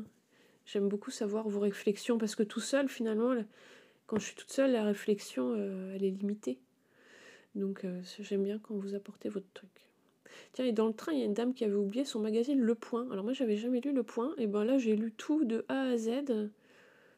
J'aime 0.68 0.88
beaucoup 0.88 1.10
savoir 1.10 1.48
vos 1.48 1.60
réflexions 1.60 2.18
parce 2.18 2.34
que 2.34 2.42
tout 2.42 2.60
seul, 2.60 2.88
finalement, 2.88 3.34
quand 4.06 4.18
je 4.18 4.26
suis 4.26 4.34
toute 4.34 4.50
seule, 4.50 4.72
la 4.72 4.84
réflexion, 4.84 5.54
euh, 5.56 5.94
elle 5.94 6.04
est 6.04 6.10
limitée. 6.10 6.58
Donc, 7.54 7.84
euh, 7.84 8.00
j'aime 8.20 8.44
bien 8.44 8.58
quand 8.58 8.74
vous 8.74 8.94
apportez 8.94 9.28
votre 9.28 9.50
truc. 9.54 9.70
Tiens, 10.52 10.66
et 10.66 10.72
dans 10.72 10.86
le 10.86 10.92
train, 10.92 11.12
il 11.12 11.18
y 11.18 11.22
a 11.22 11.24
une 11.24 11.34
dame 11.34 11.54
qui 11.54 11.64
avait 11.64 11.74
oublié 11.74 12.04
son 12.04 12.20
magazine 12.20 12.60
Le 12.60 12.74
Point. 12.74 13.10
Alors, 13.10 13.24
moi, 13.24 13.32
j'avais 13.32 13.56
jamais 13.56 13.80
lu 13.80 13.92
Le 13.92 14.02
Point, 14.02 14.34
et 14.36 14.46
ben 14.46 14.64
là, 14.64 14.78
j'ai 14.78 14.94
lu 14.94 15.12
tout 15.12 15.44
de 15.44 15.64
A 15.68 15.88
à 15.88 15.96
Z 15.96 16.50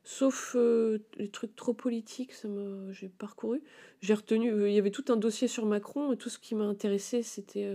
Sauf 0.02 0.56
euh, 0.56 0.98
les 1.18 1.28
trucs 1.28 1.54
trop 1.56 1.74
politiques, 1.74 2.32
ça 2.32 2.48
m'a, 2.48 2.90
j'ai 2.92 3.08
parcouru. 3.08 3.62
J'ai 4.00 4.14
retenu, 4.14 4.66
il 4.66 4.72
y 4.72 4.78
avait 4.78 4.90
tout 4.90 5.04
un 5.08 5.16
dossier 5.16 5.46
sur 5.46 5.66
Macron, 5.66 6.12
et 6.12 6.16
tout 6.16 6.30
ce 6.30 6.38
qui 6.38 6.54
m'a 6.54 6.64
intéressé, 6.64 7.22
c'était 7.22 7.68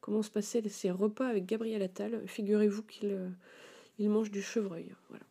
comment 0.00 0.22
se 0.22 0.30
passaient 0.30 0.66
ces 0.68 0.90
repas 0.90 1.26
avec 1.26 1.44
Gabriel 1.44 1.82
Attal. 1.82 2.22
Figurez-vous 2.26 2.82
qu'il 2.84 3.14
il 3.98 4.10
mange 4.10 4.30
du 4.30 4.42
chevreuil. 4.42 4.94
Voilà. 5.08 5.24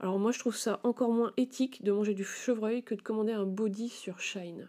Alors 0.00 0.18
moi, 0.18 0.32
je 0.32 0.38
trouve 0.38 0.56
ça 0.56 0.80
encore 0.82 1.12
moins 1.12 1.32
éthique 1.36 1.82
de 1.82 1.92
manger 1.92 2.14
du 2.14 2.24
chevreuil 2.24 2.82
que 2.82 2.94
de 2.94 3.02
commander 3.02 3.32
un 3.32 3.46
body 3.46 3.88
sur 3.88 4.20
Shine. 4.20 4.68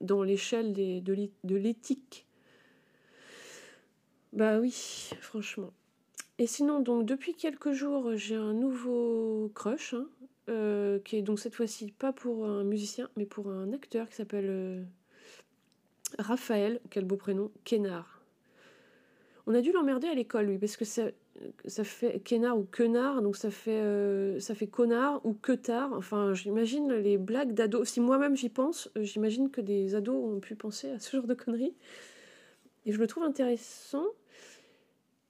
Dans 0.00 0.22
l'échelle 0.22 0.72
de 0.72 1.54
l'éthique. 1.54 2.26
Bah 4.32 4.58
oui, 4.58 5.10
franchement. 5.20 5.72
Et 6.38 6.46
sinon, 6.46 6.80
donc 6.80 7.06
depuis 7.06 7.34
quelques 7.34 7.72
jours, 7.72 8.16
j'ai 8.16 8.34
un 8.34 8.54
nouveau 8.54 9.52
crush, 9.54 9.94
hein, 9.94 10.08
euh, 10.48 10.98
qui 11.00 11.16
est 11.16 11.22
donc 11.22 11.38
cette 11.38 11.54
fois-ci 11.54 11.92
pas 11.92 12.12
pour 12.12 12.46
un 12.46 12.64
musicien, 12.64 13.08
mais 13.16 13.26
pour 13.26 13.48
un 13.48 13.72
acteur 13.72 14.08
qui 14.08 14.16
s'appelle 14.16 14.48
euh, 14.48 14.82
Raphaël, 16.18 16.80
quel 16.90 17.04
beau 17.04 17.16
prénom, 17.16 17.52
Kénard. 17.64 18.22
On 19.46 19.54
a 19.54 19.60
dû 19.60 19.72
l'emmerder 19.72 20.08
à 20.08 20.14
l'école, 20.14 20.46
lui, 20.46 20.58
parce 20.58 20.76
que 20.76 20.84
ça 20.84 21.04
fait 21.84 22.20
Kénard 22.20 22.58
ou 22.58 22.66
Quenard, 22.70 23.22
donc 23.22 23.36
ça 23.36 23.50
fait, 23.50 23.80
euh, 23.80 24.38
ça 24.40 24.54
fait 24.54 24.66
connard 24.66 25.24
ou 25.24 25.32
que 25.32 25.52
tard. 25.52 25.92
Enfin, 25.94 26.34
j'imagine 26.34 26.92
les 26.92 27.18
blagues 27.18 27.52
d'ados. 27.52 27.88
Si 27.88 28.00
moi-même 28.00 28.36
j'y 28.36 28.48
pense, 28.48 28.90
euh, 28.96 29.02
j'imagine 29.02 29.50
que 29.50 29.60
des 29.60 29.94
ados 29.94 30.14
ont 30.14 30.40
pu 30.40 30.54
penser 30.54 30.90
à 30.90 30.98
ce 30.98 31.16
genre 31.16 31.26
de 31.26 31.34
conneries. 31.34 31.74
Et 32.84 32.92
je 32.92 32.98
le 32.98 33.06
trouve 33.06 33.24
intéressant 33.24 34.06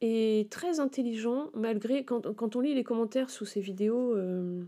et 0.00 0.49
très 0.50 0.80
intelligent, 0.80 1.50
malgré 1.54 2.04
quand, 2.04 2.35
quand 2.35 2.56
on 2.56 2.61
lit 2.61 2.75
les 2.75 2.85
commentaires 2.85 3.30
sous 3.30 3.44
ces 3.44 3.61
vidéos. 3.61 4.16
Euh, 4.16 4.62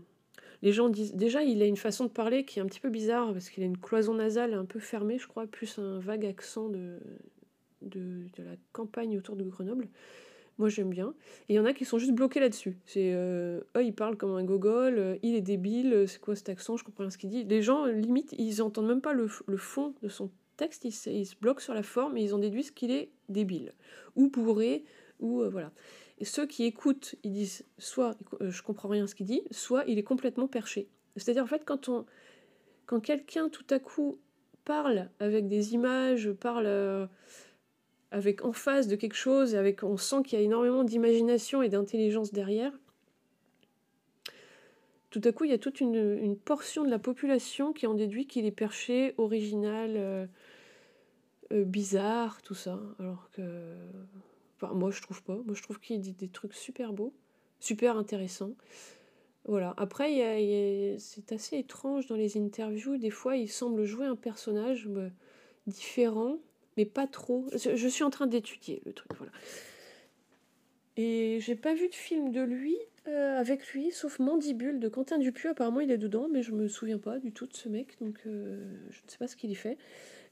les 0.61 0.71
gens 0.71 0.89
disent 0.89 1.13
déjà 1.13 1.43
il 1.43 1.61
a 1.61 1.65
une 1.65 1.77
façon 1.77 2.05
de 2.05 2.09
parler 2.09 2.45
qui 2.45 2.59
est 2.59 2.61
un 2.61 2.65
petit 2.65 2.79
peu 2.79 2.89
bizarre 2.89 3.33
parce 3.33 3.49
qu'il 3.49 3.61
a 3.61 3.65
une 3.65 3.77
cloison 3.77 4.15
nasale 4.15 4.53
un 4.53 4.65
peu 4.65 4.79
fermée, 4.79 5.19
je 5.19 5.27
crois, 5.27 5.45
plus 5.45 5.77
un 5.77 5.99
vague 5.99 6.25
accent 6.25 6.69
de, 6.69 6.97
de, 7.81 7.99
de 8.37 8.43
la 8.43 8.55
campagne 8.71 9.17
autour 9.17 9.35
de 9.35 9.43
Grenoble. 9.43 9.89
Moi, 10.57 10.69
j'aime 10.69 10.89
bien. 10.89 11.13
Et 11.49 11.53
il 11.53 11.55
y 11.55 11.59
en 11.59 11.65
a 11.65 11.73
qui 11.73 11.83
sont 11.83 11.97
juste 11.97 12.13
bloqués 12.13 12.39
là-dessus. 12.39 12.77
C'est, 12.85 13.11
euh, 13.13 13.59
oh, 13.75 13.79
il 13.79 13.93
parle 13.93 14.15
comme 14.15 14.35
un 14.35 14.43
gogol, 14.43 14.97
euh, 14.97 15.17
il 15.21 15.35
est 15.35 15.41
débile, 15.41 15.93
euh, 15.93 16.07
c'est 16.07 16.19
quoi 16.19 16.35
cet 16.35 16.47
accent, 16.47 16.77
je 16.77 16.85
comprends 16.85 17.03
rien 17.03 17.09
ce 17.09 17.17
qu'il 17.17 17.29
dit. 17.29 17.43
Les 17.43 17.61
gens, 17.61 17.85
limite, 17.85 18.33
ils 18.37 18.61
entendent 18.61 18.87
même 18.87 19.01
pas 19.01 19.13
le, 19.13 19.29
le 19.47 19.57
fond 19.57 19.93
de 20.01 20.07
son 20.07 20.31
texte, 20.55 20.85
ils, 20.85 20.93
se 20.93 21.35
bloquent 21.35 21.61
sur 21.61 21.73
la 21.73 21.83
forme 21.83 22.15
et 22.15 22.23
ils 22.23 22.33
en 22.33 22.37
déduisent 22.37 22.71
qu'il 22.71 22.91
est 22.91 23.11
débile, 23.27 23.73
ou 24.15 24.29
bourré, 24.29 24.85
ou 25.19 25.43
voilà. 25.49 25.71
Et 26.19 26.23
ceux 26.23 26.45
qui 26.45 26.63
écoutent, 26.63 27.15
ils 27.23 27.33
disent 27.33 27.65
soit 27.77 28.17
je 28.39 28.61
comprends 28.61 28.87
rien 28.87 29.05
ce 29.05 29.15
qu'il 29.15 29.25
dit, 29.25 29.41
soit 29.51 29.83
il 29.85 29.99
est 29.99 30.03
complètement 30.03 30.47
perché. 30.47 30.87
C'est-à-dire, 31.17 31.43
en 31.43 31.47
fait, 31.47 31.63
quand, 31.65 31.89
quand 32.85 33.01
quelqu'un 33.01 33.49
tout 33.49 33.65
à 33.69 33.79
coup 33.79 34.17
parle 34.63 35.09
avec 35.19 35.49
des 35.49 35.73
images, 35.73 36.31
parle 36.31 37.09
avec 38.11 38.45
en 38.45 38.53
face 38.53 38.87
de 38.87 38.95
quelque 38.95 39.15
chose, 39.15 39.55
avec, 39.55 39.83
on 39.83 39.97
sent 39.97 40.23
qu'il 40.23 40.39
y 40.39 40.41
a 40.41 40.45
énormément 40.45 40.83
d'imagination 40.83 41.61
et 41.61 41.69
d'intelligence 41.69 42.31
derrière, 42.31 42.71
tout 45.15 45.21
à 45.23 45.31
coup, 45.31 45.45
il 45.45 45.51
y 45.51 45.53
a 45.53 45.57
toute 45.57 45.79
une, 45.79 46.35
portion 46.35 46.83
de 46.83 46.89
la 46.89 46.99
population 46.99 47.71
qui 47.71 47.87
en 47.87 47.93
déduit 47.93 48.27
qu'il 48.27 48.45
est 48.45 48.51
perché, 48.51 49.13
original, 49.17 49.93
euh, 49.95 50.27
euh, 51.53 51.63
bizarre, 51.63 52.41
tout 52.41 52.53
ça. 52.53 52.81
Alors 52.99 53.29
que. 53.31 53.77
Moi, 54.73 54.91
je 54.91 55.01
trouve 55.01 55.23
pas. 55.23 55.37
Moi, 55.45 55.55
je 55.55 55.63
trouve 55.63 55.79
qu'il 55.79 56.01
dit 56.01 56.11
des 56.11 56.27
trucs 56.27 56.53
super 56.53 56.91
beaux, 56.91 57.13
super 57.61 57.95
intéressants. 57.95 58.55
Voilà. 59.45 59.73
Après, 59.77 60.97
c'est 60.99 61.31
assez 61.31 61.59
étrange 61.59 62.07
dans 62.07 62.17
les 62.17 62.35
interviews. 62.37 62.97
Des 62.97 63.09
fois, 63.09 63.37
il 63.37 63.47
semble 63.47 63.85
jouer 63.85 64.07
un 64.07 64.17
personnage 64.17 64.85
bah, 64.89 65.07
différent 65.65 66.39
mais 66.77 66.85
pas 66.85 67.07
trop. 67.07 67.45
Je, 67.53 67.87
suis 67.87 68.03
en 68.03 68.09
train 68.09 68.27
d'étudier 68.27 68.81
le 68.85 68.93
truc, 68.93 69.11
voilà. 69.17 69.31
Et 70.97 71.39
j'ai 71.41 71.55
pas 71.55 71.73
vu 71.73 71.89
de 71.89 71.93
film 71.93 72.31
de 72.31 72.41
lui, 72.41 72.77
euh, 73.07 73.37
avec 73.37 73.67
lui, 73.73 73.91
sauf 73.91 74.19
Mandibule 74.19 74.79
de 74.79 74.87
Quentin 74.87 75.17
Dupieux. 75.17 75.49
Apparemment, 75.49 75.81
il 75.81 75.91
est 75.91 75.97
dedans, 75.97 76.27
mais 76.31 76.41
je 76.41 76.51
me 76.51 76.67
souviens 76.67 76.99
pas 76.99 77.19
du 77.19 77.31
tout 77.31 77.47
de 77.47 77.53
ce 77.55 77.67
mec, 77.67 77.97
donc 77.99 78.21
euh, 78.25 78.65
je 78.89 79.01
ne 79.03 79.09
sais 79.09 79.17
pas 79.17 79.27
ce 79.27 79.35
qu'il 79.35 79.51
y 79.51 79.55
fait. 79.55 79.77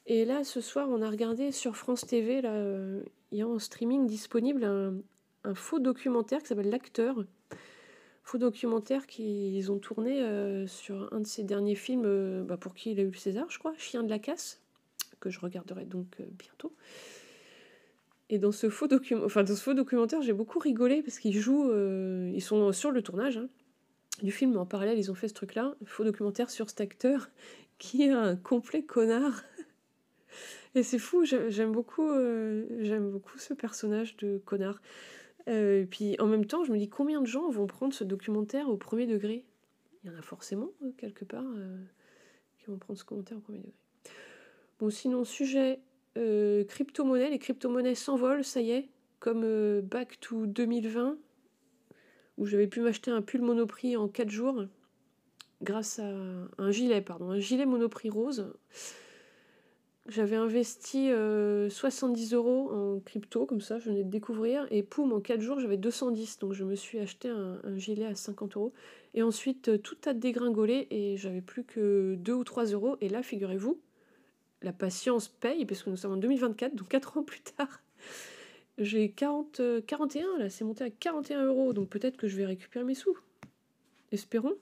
Et 0.05 0.25
là, 0.25 0.43
ce 0.43 0.61
soir, 0.61 0.87
on 0.89 1.01
a 1.01 1.09
regardé 1.09 1.51
sur 1.51 1.75
France 1.75 2.05
TV, 2.05 2.41
euh, 2.43 3.01
il 3.31 3.39
y 3.39 3.41
a 3.41 3.47
en 3.47 3.59
streaming 3.59 4.05
disponible 4.05 4.63
un, 4.63 5.53
faux 5.55 5.79
documentaire 5.79 6.41
qui 6.41 6.47
s'appelle 6.47 6.69
L'acteur. 6.69 7.25
Faux 8.23 8.37
documentaire 8.37 9.05
qu'ils 9.05 9.69
ont 9.69 9.79
tourné 9.79 10.23
sur 10.65 11.11
un 11.13 11.19
de 11.19 11.27
ses 11.27 11.43
derniers 11.43 11.75
films, 11.75 12.45
bah, 12.45 12.55
pour 12.55 12.73
qui 12.73 12.91
il 12.91 12.99
a 13.01 13.03
eu 13.03 13.07
le 13.07 13.17
César, 13.17 13.49
je 13.49 13.59
crois, 13.59 13.73
Chien 13.77 14.03
de 14.03 14.09
la 14.09 14.19
casse 14.19 14.62
que 15.23 15.29
je 15.29 15.39
regarderai 15.39 15.85
donc 15.85 16.19
euh, 16.19 16.25
bientôt. 16.37 16.75
Et 18.29 18.39
dans 18.39 18.51
ce 18.51 18.69
faux, 18.69 18.87
enfin, 19.23 19.43
dans 19.43 19.55
ce 19.55 19.61
faux 19.61 19.73
documentaire, 19.73 20.21
j'ai 20.21 20.33
beaucoup 20.33 20.59
rigolé 20.59 21.01
parce 21.01 21.17
qu'ils 21.19 21.37
jouent, 21.37 21.69
euh, 21.69 22.29
ils 22.33 22.41
sont 22.41 22.73
sur 22.73 22.91
le 22.91 23.01
tournage 23.01 23.37
hein, 23.37 23.47
du 24.21 24.31
film, 24.31 24.57
en 24.57 24.65
parallèle, 24.65 24.97
ils 24.97 25.11
ont 25.11 25.15
fait 25.15 25.29
ce 25.29 25.33
truc-là, 25.33 25.75
faux 25.85 26.03
documentaire 26.03 26.49
sur 26.49 26.69
cet 26.69 26.81
acteur 26.81 27.29
qui 27.79 28.03
est 28.03 28.09
un 28.09 28.35
complet 28.35 28.83
connard. 28.83 29.43
Et 30.75 30.83
c'est 30.83 30.99
fou, 30.99 31.23
j'aime 31.23 31.71
beaucoup, 31.71 32.09
euh, 32.09 32.65
j'aime 32.81 33.09
beaucoup 33.09 33.37
ce 33.37 33.53
personnage 33.53 34.17
de 34.17 34.41
connard. 34.43 34.81
et 35.45 35.87
puis 35.89 36.19
en 36.19 36.25
même 36.25 36.45
temps, 36.45 36.63
je 36.63 36.71
me 36.71 36.77
dis 36.77 36.89
combien 36.89 37.21
de 37.21 37.27
gens 37.27 37.47
vont 37.49 37.67
prendre 37.67 37.93
ce 37.93 38.03
documentaire 38.03 38.67
au 38.69 38.77
premier 38.77 39.05
degré? 39.05 39.45
Il 40.03 40.11
y 40.11 40.13
en 40.13 40.17
a 40.17 40.23
forcément 40.23 40.71
quelque 40.97 41.23
part 41.25 41.45
qui 42.57 42.65
vont 42.65 42.77
prendre 42.77 42.97
ce 42.97 43.05
commentaire 43.05 43.37
au 43.37 43.41
premier 43.41 43.59
degré. 43.59 43.82
Sinon, 44.89 45.23
sujet 45.23 45.79
euh, 46.17 46.63
crypto-monnaie. 46.65 47.29
Les 47.29 47.39
crypto-monnaies 47.39 47.95
s'envolent, 47.95 48.43
ça 48.43 48.61
y 48.61 48.71
est, 48.71 48.89
comme 49.19 49.41
euh, 49.43 49.81
Back 49.81 50.19
to 50.19 50.45
2020, 50.45 51.17
où 52.37 52.45
j'avais 52.45 52.67
pu 52.67 52.81
m'acheter 52.81 53.11
un 53.11 53.21
pull 53.21 53.41
Monoprix 53.41 53.97
en 53.97 54.07
4 54.07 54.29
jours, 54.29 54.65
grâce 55.61 55.99
à 55.99 56.11
un 56.57 56.71
gilet, 56.71 57.01
pardon, 57.01 57.31
un 57.31 57.39
gilet 57.39 57.65
Monoprix 57.65 58.09
rose. 58.09 58.53
J'avais 60.09 60.35
investi 60.35 61.07
70 61.07 62.33
euh, 62.33 62.37
euros 62.37 62.71
en 62.71 62.99
crypto, 62.99 63.45
comme 63.45 63.61
ça, 63.61 63.79
je 63.79 63.89
venais 63.89 64.03
de 64.03 64.09
découvrir, 64.09 64.67
et 64.69 64.83
poum, 64.83 65.13
en 65.13 65.21
4 65.21 65.39
jours, 65.39 65.59
j'avais 65.61 65.77
210, 65.77 66.39
donc 66.39 66.53
je 66.53 66.65
me 66.65 66.75
suis 66.75 66.99
acheté 66.99 67.29
un, 67.29 67.59
un, 67.63 67.77
gilet 67.77 68.05
à 68.05 68.13
50 68.13 68.57
euros. 68.57 68.73
Et 69.13 69.23
ensuite, 69.23 69.81
tout 69.81 69.97
a 70.05 70.13
dégringolé, 70.13 70.87
et 70.91 71.15
j'avais 71.17 71.41
plus 71.41 71.63
que 71.63 72.15
2 72.19 72.33
ou 72.33 72.43
3 72.43 72.65
euros, 72.65 72.97
et 72.99 73.07
là, 73.07 73.23
figurez-vous, 73.23 73.79
la 74.63 74.73
patience 74.73 75.27
paye, 75.27 75.65
parce 75.65 75.83
que 75.83 75.89
nous 75.89 75.97
sommes 75.97 76.13
en 76.13 76.17
2024, 76.17 76.75
donc 76.75 76.87
4 76.87 77.17
ans 77.17 77.23
plus 77.23 77.41
tard. 77.41 77.81
J'ai 78.77 79.11
40, 79.11 79.61
41, 79.85 80.25
euh, 80.25 80.37
là, 80.39 80.49
c'est 80.49 80.63
monté 80.63 80.83
à 80.83 80.89
41 80.89 81.45
euros, 81.45 81.73
donc 81.73 81.89
peut-être 81.89 82.17
que 82.17 82.27
je 82.27 82.37
vais 82.37 82.45
récupérer 82.45 82.85
mes 82.85 82.95
sous. 82.95 83.15
Espérons. 84.11 84.55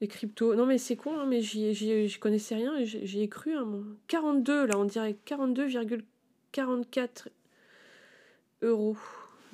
Les 0.00 0.08
cryptos. 0.08 0.54
Non, 0.54 0.66
mais 0.66 0.78
c'est 0.78 0.96
con, 0.96 1.18
hein, 1.18 1.26
mais 1.26 1.42
j'y 1.42 2.18
connaissais 2.18 2.56
rien 2.56 2.76
et 2.76 2.84
j'y 2.84 3.22
ai 3.22 3.28
cru. 3.28 3.56
Hein, 3.56 3.84
42, 4.08 4.66
là, 4.66 4.78
on 4.78 4.84
dirait 4.84 5.16
42,44 5.26 7.28
euros. 8.62 8.96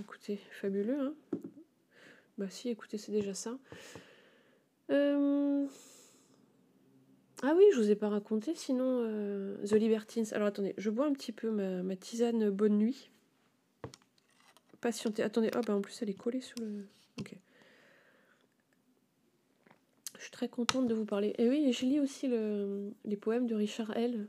Écoutez, 0.00 0.40
fabuleux, 0.50 1.00
hein. 1.00 1.14
Bah, 2.38 2.48
si, 2.48 2.70
écoutez, 2.70 2.98
c'est 2.98 3.12
déjà 3.12 3.34
ça. 3.34 3.58
Euh. 4.90 5.66
Ah 7.44 7.54
oui, 7.56 7.64
je 7.72 7.80
vous 7.80 7.90
ai 7.90 7.96
pas 7.96 8.08
raconté, 8.08 8.54
sinon 8.54 9.00
euh, 9.02 9.56
The 9.66 9.72
Libertines. 9.72 10.26
Alors 10.30 10.46
attendez, 10.46 10.74
je 10.78 10.90
bois 10.90 11.06
un 11.06 11.12
petit 11.12 11.32
peu 11.32 11.50
ma, 11.50 11.96
tisane 11.96 12.50
bonne 12.50 12.78
nuit. 12.78 13.10
Patientez. 14.80 15.24
Attendez, 15.24 15.50
ah 15.52 15.60
bah 15.60 15.74
en 15.74 15.80
plus 15.80 16.00
elle 16.02 16.10
est 16.10 16.14
collée 16.14 16.40
sur 16.40 16.56
le. 16.60 16.86
Ok. 17.18 17.34
Je 20.16 20.22
suis 20.22 20.30
très 20.30 20.48
contente 20.48 20.86
de 20.86 20.94
vous 20.94 21.04
parler. 21.04 21.34
Et 21.38 21.48
oui, 21.48 21.72
je 21.72 21.84
lis 21.84 21.98
aussi 21.98 22.28
le, 22.28 22.92
les 23.04 23.16
poèmes 23.16 23.48
de 23.48 23.56
Richard 23.56 23.90
L. 23.96 24.28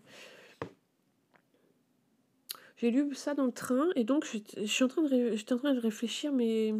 J'ai 2.77 2.89
lu 2.89 3.13
ça 3.13 3.35
dans 3.35 3.45
le 3.45 3.51
train 3.51 3.89
et 3.95 4.03
donc 4.03 4.25
je, 4.25 4.39
j'étais 4.63 5.53
en 5.53 5.57
train 5.57 5.73
de 5.73 5.79
réfléchir, 5.79 6.33
mais 6.33 6.73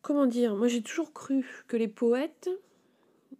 comment 0.00 0.24
dire? 0.24 0.56
Moi 0.56 0.68
j'ai 0.68 0.82
toujours 0.82 1.12
cru 1.12 1.64
que 1.68 1.76
les 1.76 1.88
poètes 1.88 2.48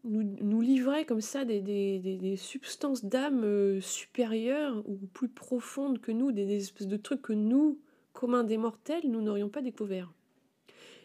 nous, 0.04 0.23
nous 0.23 0.62
comme 1.06 1.21
ça 1.21 1.44
des, 1.44 1.61
des, 1.61 1.99
des, 1.99 2.37
substances 2.37 3.04
d'âme 3.04 3.44
euh, 3.44 3.80
supérieures 3.80 4.82
ou 4.88 4.97
plus 5.12 5.28
profondes 5.28 6.00
que 6.00 6.12
nous, 6.12 6.32
des, 6.32 6.56
espèces 6.56 6.88
de 6.88 6.97
trucs 6.97 7.23
que 7.23 7.32
nous, 7.32 7.78
communs 8.12 8.44
des 8.44 8.59
mortels, 8.59 9.02
nous 9.04 9.23
n'aurions 9.23 9.49
pas 9.49 9.62
découvert. 9.62 10.12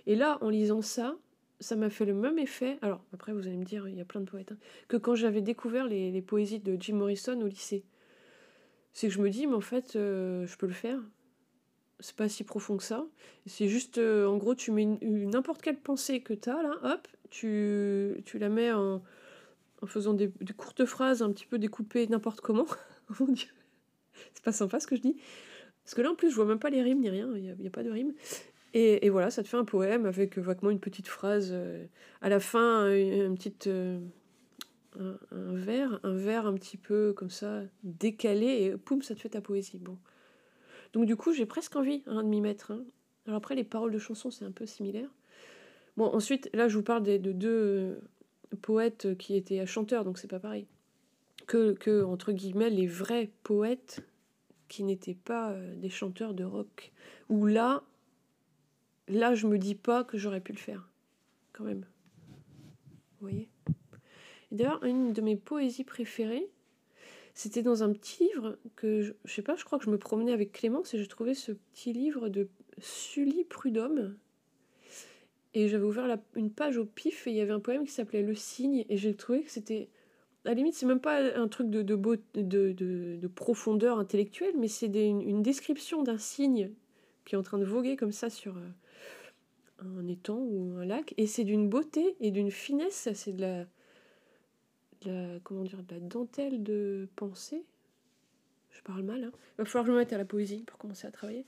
Et 0.05 0.15
là, 0.15 0.37
en 0.41 0.49
lisant 0.49 0.81
ça, 0.81 1.15
ça 1.59 1.75
m'a 1.75 1.89
fait 1.89 2.05
le 2.05 2.13
même 2.13 2.39
effet. 2.39 2.77
Alors, 2.81 3.03
après, 3.13 3.33
vous 3.33 3.47
allez 3.47 3.57
me 3.57 3.65
dire, 3.65 3.87
il 3.87 3.95
y 3.95 4.01
a 4.01 4.05
plein 4.05 4.21
de 4.21 4.29
poètes, 4.29 4.51
hein, 4.51 4.57
que 4.87 4.97
quand 4.97 5.15
j'avais 5.15 5.41
découvert 5.41 5.85
les, 5.85 6.11
les, 6.11 6.21
poésies 6.21 6.59
de 6.59 6.77
Jim 6.79 6.95
Morrison 6.95 7.39
au 7.41 7.47
lycée. 7.47 7.83
C'est 8.93 9.07
que 9.07 9.13
je 9.13 9.21
me 9.21 9.29
dis, 9.29 9.45
mais 9.45 9.53
en 9.53 9.61
fait, 9.61 9.95
euh, 9.95 10.47
je 10.47 10.57
peux 10.57 10.65
le 10.65 10.73
faire. 10.73 10.99
C'est 11.99 12.15
pas 12.15 12.29
si 12.29 12.43
profond 12.43 12.77
que 12.77 12.83
ça. 12.83 13.05
C'est 13.45 13.67
juste, 13.67 13.97
euh, 13.97 14.27
en 14.27 14.37
gros, 14.37 14.55
tu 14.55 14.71
mets 14.71 14.85
n'importe 14.85 15.61
quelle 15.61 15.79
pensée 15.79 16.21
que 16.21 16.33
tu 16.33 16.49
as, 16.49 16.61
là, 16.61 16.71
hop, 16.83 17.07
tu, 17.29 18.21
tu 18.25 18.39
la 18.39 18.49
mets 18.49 18.71
en, 18.71 19.01
en 19.81 19.87
faisant 19.87 20.13
des, 20.13 20.31
courtes 20.55 20.85
phrases 20.85 21.21
un 21.21 21.31
petit 21.31 21.45
peu 21.45 21.59
découpées 21.59 22.07
n'importe 22.07 22.41
comment. 22.41 22.65
Mon 23.19 23.27
Dieu, 23.27 23.49
c'est 24.33 24.43
pas 24.43 24.51
sympa 24.51 24.79
ce 24.79 24.87
que 24.87 24.95
je 24.95 25.01
dis. 25.01 25.17
Parce 25.83 25.95
que 25.95 26.01
là, 26.01 26.11
en 26.11 26.15
plus, 26.15 26.29
je 26.29 26.35
vois 26.35 26.45
même 26.45 26.59
pas 26.59 26.69
les 26.69 26.81
rimes 26.81 26.99
ni 26.99 27.09
rien, 27.09 27.29
il 27.35 27.55
n'y 27.55 27.67
a, 27.67 27.71
pas 27.71 27.83
de 27.83 27.89
rimes. 27.89 28.13
Et, 28.73 29.05
et, 29.05 29.09
voilà, 29.09 29.31
ça 29.31 29.43
te 29.43 29.47
fait 29.47 29.57
un 29.57 29.65
poème 29.65 30.05
avec 30.05 30.37
vaguement 30.37 30.69
une 30.69 30.79
petite 30.79 31.07
phrase. 31.07 31.49
Euh, 31.51 31.85
à 32.21 32.29
la 32.29 32.39
fin, 32.39 32.91
une, 32.91 33.35
petite. 33.35 33.67
Euh, 33.67 33.99
un, 34.99 35.17
un, 35.31 35.53
vers, 35.53 35.99
un 36.03 36.13
vers 36.13 36.47
un 36.47 36.53
petit 36.55 36.77
peu 36.77 37.13
comme 37.13 37.29
ça, 37.29 37.61
décalé, 37.83 38.63
et 38.63 38.77
poum, 38.77 39.01
ça 39.01 39.15
te 39.15 39.21
fait 39.21 39.29
ta 39.29 39.41
poésie. 39.41 39.79
Bon. 39.79 39.97
Donc 40.93 41.05
du 41.05 41.15
coup, 41.15 41.33
j'ai 41.33 41.45
presque 41.45 41.75
envie 41.75 42.03
hein, 42.07 42.23
de 42.23 42.27
m'y 42.27 42.41
mettre. 42.41 42.71
Hein. 42.71 42.83
Alors 43.25 43.37
après, 43.37 43.55
les 43.55 43.63
paroles 43.63 43.91
de 43.91 43.99
chansons, 43.99 44.31
c'est 44.31 44.45
un 44.45 44.51
peu 44.51 44.65
similaire. 44.65 45.09
Ensuite, 45.97 46.49
là, 46.53 46.67
je 46.67 46.77
vous 46.77 46.83
parle 46.83 47.03
de, 47.03 47.17
deux 47.17 47.49
euh, 47.49 47.99
poètes 48.61 49.17
qui 49.17 49.35
étaient 49.35 49.65
chanteurs, 49.65 50.03
donc 50.03 50.17
c'est 50.17 50.27
pas 50.27 50.39
pareil. 50.39 50.67
Que, 51.47 52.03
entre 52.03 52.33
guillemets, 52.33 52.69
les 52.69 52.87
vrais 52.87 53.31
poètes 53.43 54.03
qui 54.67 54.83
n'étaient 54.83 55.15
pas 55.15 55.51
euh, 55.51 55.75
des 55.75 55.89
chanteurs 55.89 56.33
de 56.33 56.43
rock. 56.43 56.91
Où 57.29 57.45
là, 57.45 57.83
là, 59.07 59.33
je 59.33 59.47
me 59.47 59.57
dis 59.57 59.75
pas 59.75 60.03
que 60.03 60.17
j'aurais 60.17 60.41
pu 60.41 60.51
le 60.51 60.57
faire, 60.59 60.89
quand 61.53 61.63
même. 61.63 61.85
Vous 63.19 63.29
voyez? 63.29 63.49
D'ailleurs, 64.51 64.83
une 64.83 65.13
de 65.13 65.21
mes 65.21 65.35
poésies 65.35 65.83
préférées, 65.83 66.47
c'était 67.33 67.63
dans 67.63 67.83
un 67.83 67.91
petit 67.91 68.25
livre 68.25 68.57
que, 68.75 69.01
je, 69.01 69.13
je 69.25 69.33
sais 69.33 69.41
pas, 69.41 69.55
je 69.55 69.65
crois 69.65 69.79
que 69.79 69.85
je 69.85 69.89
me 69.89 69.97
promenais 69.97 70.33
avec 70.33 70.51
Clémence 70.51 70.93
et 70.93 70.97
j'ai 70.97 71.07
trouvé 71.07 71.33
ce 71.33 71.53
petit 71.53 71.93
livre 71.93 72.29
de 72.29 72.49
Sully 72.79 73.45
Prudhomme. 73.45 74.15
Et 75.57 75.69
j'avais 75.69 75.85
ouvert 75.85 76.19
une 76.35 76.51
page 76.51 76.77
au 76.77 76.85
pif 76.85 77.25
et 77.25 77.31
il 77.31 77.35
y 77.35 77.41
avait 77.41 77.51
un 77.51 77.59
poème 77.59 77.83
qui 77.83 77.91
s'appelait 77.91 78.21
Le 78.21 78.35
Cygne 78.35 78.85
et 78.89 78.95
j'ai 78.95 79.15
trouvé 79.15 79.41
que 79.41 79.49
c'était 79.49 79.89
à 80.45 80.49
la 80.49 80.53
limite, 80.53 80.75
c'est 80.75 80.85
même 80.85 80.99
pas 80.99 81.17
un 81.35 81.47
truc 81.47 81.71
de, 81.71 81.81
de, 81.81 81.95
de, 82.35 82.73
de 83.19 83.27
profondeur 83.27 83.97
intellectuelle, 83.97 84.53
mais 84.55 84.67
c'est 84.67 84.85
une, 84.85 85.41
description 85.41 86.03
d'un 86.03 86.19
cygne 86.19 86.69
qui 87.25 87.33
est 87.33 87.37
en 87.39 87.41
train 87.41 87.57
de 87.57 87.65
voguer 87.65 87.95
comme 87.95 88.11
ça 88.11 88.29
sur 88.29 88.55
euh, 88.55 88.69
un 89.79 90.07
étang 90.07 90.37
ou 90.37 90.77
un 90.77 90.85
lac. 90.85 91.15
Et 91.17 91.25
c'est 91.25 91.43
d'une 91.43 91.67
beauté 91.67 92.15
et 92.19 92.29
d'une 92.29 92.51
finesse. 92.51 93.09
C'est 93.15 93.33
de 93.33 93.65
la, 95.01 95.39
comment 95.39 95.63
dire, 95.63 95.81
de 95.81 95.95
la 95.95 96.01
dentelle 96.01 96.61
de 96.61 97.09
pensée. 97.15 97.65
Je 98.69 98.81
parle 98.83 99.01
mal. 99.01 99.23
Hein. 99.23 99.31
Il 99.33 99.63
va 99.63 99.65
falloir 99.65 99.85
que 99.85 99.87
je 99.87 99.93
me 99.93 99.97
mette 99.97 100.13
à 100.13 100.19
la 100.19 100.25
poésie 100.25 100.63
pour 100.67 100.77
commencer 100.77 101.07
à 101.07 101.11
travailler. 101.11 101.47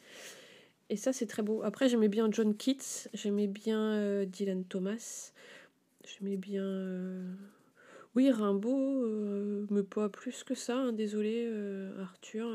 Et 0.89 0.97
ça, 0.97 1.13
c'est 1.13 1.27
très 1.27 1.43
beau. 1.43 1.61
Après, 1.63 1.87
j'aimais 1.87 2.07
bien 2.07 2.29
John 2.31 2.55
Keats, 2.55 3.09
j'aimais 3.13 3.47
bien 3.47 3.93
euh, 3.93 4.25
Dylan 4.25 4.65
Thomas, 4.65 5.31
j'aimais 6.03 6.37
bien. 6.37 6.63
Euh, 6.63 7.31
oui, 8.15 8.31
Rimbaud, 8.31 9.03
euh, 9.03 9.67
mais 9.69 9.83
pas 9.83 10.09
plus 10.09 10.43
que 10.43 10.55
ça, 10.55 10.77
hein, 10.77 10.91
désolé, 10.91 11.47
Arthur. 11.99 12.49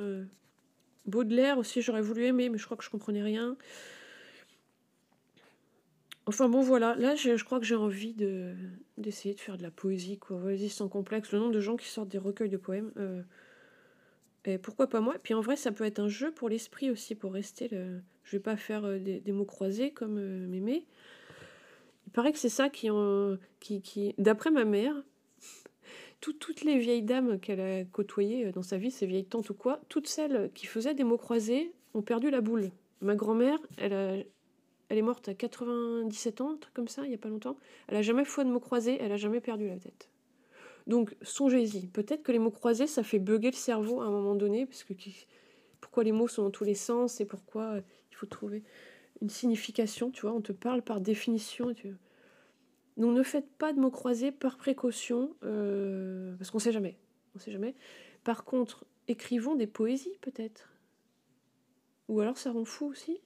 Baudelaire 1.07 1.59
aussi, 1.59 1.81
j'aurais 1.81 2.03
voulu 2.03 2.25
aimer, 2.25 2.49
mais 2.49 2.59
je 2.59 2.64
crois 2.64 2.76
que 2.76 2.83
je 2.83 2.91
comprenais 2.91 3.23
rien. 3.23 3.57
Enfin 6.26 6.49
bon, 6.49 6.62
voilà, 6.62 6.97
là 6.97 7.14
je, 7.14 7.45
crois 7.45 7.61
que 7.61 7.67
j'ai 7.67 7.75
envie 7.75 8.14
de, 8.14 8.55
d'essayer 8.97 9.35
de 9.35 9.41
faire 9.41 9.59
de 9.59 9.62
la 9.62 9.71
poésie, 9.71 10.19
quoi. 10.19 10.38
Vas-y, 10.38 10.71
sans 10.71 10.88
complexe. 10.88 11.31
Le 11.33 11.38
nombre 11.38 11.53
de 11.53 11.61
gens 11.61 11.76
qui 11.76 11.87
sortent 11.87 12.09
des 12.09 12.19
recueils 12.19 12.49
de 12.49 12.57
poèmes. 12.57 12.91
Et 14.45 14.59
pourquoi 14.59 14.89
pas 14.89 15.01
moi? 15.01 15.15
Puis 15.23 15.35
en 15.35 15.41
vrai, 15.41 15.57
ça 15.57 15.73
peut 15.73 15.85
être 15.85 16.01
un 16.01 16.09
jeu 16.09 16.33
pour 16.33 16.49
l'esprit 16.49 16.91
aussi, 16.91 17.15
pour 17.15 17.33
rester. 17.33 17.69
Le... 17.69 18.01
Je 18.25 18.37
vais 18.37 18.43
pas 18.43 18.57
faire 18.57 18.83
des, 19.01 19.33
mots 19.33 19.45
croisés 19.45 19.91
comme 19.91 20.21
Mémé. 20.47 20.87
Il 22.07 22.13
paraît 22.13 22.33
que 22.33 22.39
c'est 22.39 22.49
ça 22.49 22.69
qui, 22.69 22.91
en, 22.91 23.37
qui, 23.61 23.81
qui... 23.81 24.15
D'après 24.19 24.51
ma 24.51 24.65
mère, 24.65 24.95
toutes 26.21 26.63
les 26.63 26.79
vieilles 26.79 27.03
dames 27.03 27.39
qu'elle 27.39 27.61
a 27.61 27.85
côtoyées 27.85 28.47
euh, 28.47 28.53
dans 28.53 28.63
sa 28.63 28.79
vie, 28.79 28.91
ses 28.91 29.07
vieilles 29.07 29.27
tantes 29.27 29.51
ou 29.51 29.55
quoi, 29.55 29.81
toutes 29.89 30.07
celles 30.07 30.51
qui 30.55 30.67
faisaient 30.67 30.95
des 30.95 31.05
mots 31.05 31.19
croisés 31.19 31.73
ont 31.95 32.03
perdu 32.03 32.31
la 32.31 32.41
boule. 32.41 32.71
Ma 33.01 33.15
grand-mère, 33.15 33.59
elle, 33.77 34.27
elle 34.89 34.99
est 34.99 35.03
morte 35.03 35.29
à 35.29 35.35
97 35.35 36.41
ans, 36.41 36.53
un 36.53 36.57
truc 36.57 36.75
comme 36.75 36.89
ça, 36.89 37.03
il 37.05 37.09
n'y 37.09 37.15
a 37.15 37.19
pas 37.19 37.29
longtemps. 37.29 37.57
Elle 37.89 37.97
a 37.97 38.03
jamais 38.03 38.25
fait 38.25 38.45
de 38.45 38.51
mots 38.51 38.61
croisés, 38.61 38.97
elle 39.01 39.13
a 39.13 39.17
jamais 39.17 39.41
perdu 39.41 39.69
la 39.69 39.79
tête. 39.79 40.09
Donc 40.87 41.17
songez-y, 41.23 41.87
peut-être 41.87 42.23
que 42.23 42.33
les 42.33 42.38
mots 42.38 42.50
croisés, 42.50 42.87
ça 42.87 43.03
fait 43.03 43.19
bugger 43.19 43.50
le 43.50 43.57
cerveau 43.57 44.00
à 44.03 44.07
un 44.07 44.11
moment 44.11 44.35
donné, 44.35 44.67
parce 44.67 44.85
que 44.85 44.93
pourquoi 45.81 46.05
les 46.05 46.12
mots 46.12 46.29
sont 46.29 46.43
dans 46.43 46.50
tous 46.50 46.64
les 46.64 46.75
sens 46.75 47.21
et 47.21 47.25
pourquoi 47.25 47.76
euh, 47.76 47.81
il 48.11 48.17
faut 48.17 48.26
trouver 48.26 48.62
une 49.23 49.31
signification, 49.31 50.11
tu 50.11 50.23
vois, 50.23 50.33
on 50.33 50.41
te 50.41 50.53
parle 50.53 50.83
par 50.83 51.00
définition. 51.00 51.73
Donc 52.97 53.17
ne 53.17 53.23
faites 53.23 53.49
pas 53.57 53.73
de 53.73 53.81
mots 53.81 53.91
croisés 53.91 54.33
par 54.33 54.57
précaution, 54.59 55.35
euh, 55.45 56.37
parce 56.37 56.50
qu'on 56.50 56.59
sait 56.59 56.73
jamais. 56.73 56.99
On 57.35 57.38
sait 57.38 57.53
jamais. 57.53 57.75
Par 58.23 58.45
contre, 58.45 58.85
écrivons 59.09 59.55
des 59.55 59.67
poésies 59.67 60.19
peut-être. 60.21 60.69
Ou 62.09 62.21
alors 62.21 62.37
ça 62.37 62.53
rend 62.53 62.64
fou 62.64 62.87
aussi. 62.87 63.19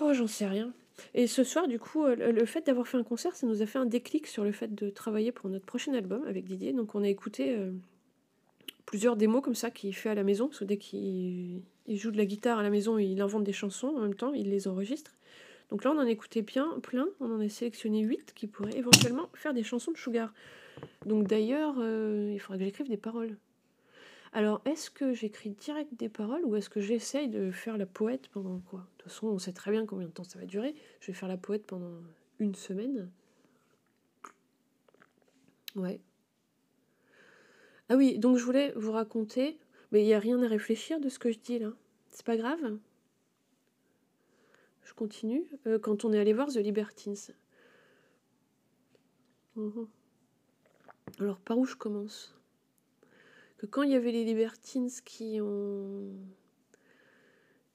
Oh, 0.00 0.12
j'en 0.12 0.26
sais 0.26 0.46
rien. 0.46 0.72
Et 1.14 1.26
ce 1.26 1.44
soir, 1.44 1.68
du 1.68 1.78
coup, 1.78 2.04
euh, 2.04 2.14
le 2.14 2.44
fait 2.46 2.66
d'avoir 2.66 2.86
fait 2.86 2.96
un 2.96 3.02
concert, 3.02 3.34
ça 3.34 3.46
nous 3.46 3.62
a 3.62 3.66
fait 3.66 3.78
un 3.78 3.86
déclic 3.86 4.26
sur 4.26 4.44
le 4.44 4.52
fait 4.52 4.74
de 4.74 4.90
travailler 4.90 5.32
pour 5.32 5.50
notre 5.50 5.66
prochain 5.66 5.92
album 5.94 6.24
avec 6.26 6.44
Didier. 6.44 6.72
Donc 6.72 6.94
on 6.94 7.02
a 7.02 7.08
écouté 7.08 7.54
euh, 7.56 7.72
plusieurs 8.86 9.16
démos 9.16 9.42
comme 9.42 9.54
ça 9.54 9.70
qu'il 9.70 9.94
fait 9.94 10.10
à 10.10 10.14
la 10.14 10.24
maison. 10.24 10.48
Parce 10.48 10.60
que 10.60 10.64
dès 10.64 10.76
qu'il 10.76 11.62
joue 11.88 12.10
de 12.10 12.16
la 12.16 12.26
guitare 12.26 12.58
à 12.58 12.62
la 12.62 12.70
maison, 12.70 12.98
il 12.98 13.20
invente 13.20 13.44
des 13.44 13.52
chansons 13.52 13.88
en 13.88 14.00
même 14.00 14.14
temps, 14.14 14.32
il 14.32 14.50
les 14.50 14.68
enregistre. 14.68 15.12
Donc 15.70 15.84
là, 15.84 15.92
on 15.92 15.98
en 15.98 16.06
a 16.06 16.10
écouté 16.10 16.42
bien, 16.42 16.78
plein. 16.82 17.08
On 17.20 17.32
en 17.32 17.40
a 17.40 17.48
sélectionné 17.48 18.02
8 18.02 18.32
qui 18.34 18.46
pourraient 18.46 18.76
éventuellement 18.76 19.28
faire 19.34 19.54
des 19.54 19.62
chansons 19.62 19.92
de 19.92 19.96
Sugar. 19.96 20.32
Donc 21.06 21.26
d'ailleurs, 21.26 21.76
euh, 21.78 22.30
il 22.32 22.38
faudrait 22.38 22.58
que 22.58 22.64
j'écrive 22.64 22.88
des 22.88 22.96
paroles. 22.96 23.36
Alors, 24.36 24.60
est-ce 24.64 24.90
que 24.90 25.12
j'écris 25.12 25.50
direct 25.50 25.94
des 25.94 26.08
paroles 26.08 26.44
ou 26.44 26.56
est-ce 26.56 26.68
que 26.68 26.80
j'essaye 26.80 27.28
de 27.28 27.52
faire 27.52 27.78
la 27.78 27.86
poète 27.86 28.26
pendant 28.26 28.58
quoi? 28.58 28.80
De 28.80 28.84
toute 28.98 29.12
façon, 29.12 29.28
on 29.28 29.38
sait 29.38 29.52
très 29.52 29.70
bien 29.70 29.86
combien 29.86 30.08
de 30.08 30.12
temps 30.12 30.24
ça 30.24 30.40
va 30.40 30.44
durer. 30.44 30.74
Je 30.98 31.06
vais 31.06 31.12
faire 31.12 31.28
la 31.28 31.36
poète 31.36 31.64
pendant 31.64 32.02
une 32.40 32.56
semaine. 32.56 33.08
Ouais. 35.76 36.00
Ah 37.88 37.94
oui, 37.94 38.18
donc 38.18 38.36
je 38.36 38.44
voulais 38.44 38.72
vous 38.74 38.90
raconter, 38.90 39.56
mais 39.92 40.02
il 40.02 40.06
n'y 40.06 40.14
a 40.14 40.18
rien 40.18 40.42
à 40.42 40.48
réfléchir 40.48 40.98
de 40.98 41.08
ce 41.08 41.20
que 41.20 41.30
je 41.30 41.38
dis 41.38 41.60
là. 41.60 41.70
C'est 42.08 42.26
pas 42.26 42.36
grave? 42.36 42.78
Je 44.82 44.94
continue. 44.94 45.44
Euh, 45.68 45.78
quand 45.78 46.04
on 46.04 46.12
est 46.12 46.18
allé 46.18 46.32
voir 46.32 46.48
The 46.48 46.56
Libertines. 46.56 47.14
Mhm. 49.54 49.86
Alors, 51.20 51.38
par 51.38 51.56
où 51.56 51.64
je 51.66 51.76
commence? 51.76 52.34
Quand 53.70 53.82
il 53.82 53.90
y 53.90 53.94
avait 53.94 54.12
les 54.12 54.24
Libertines 54.24 54.90
qui 55.04 55.40
ont 55.40 56.12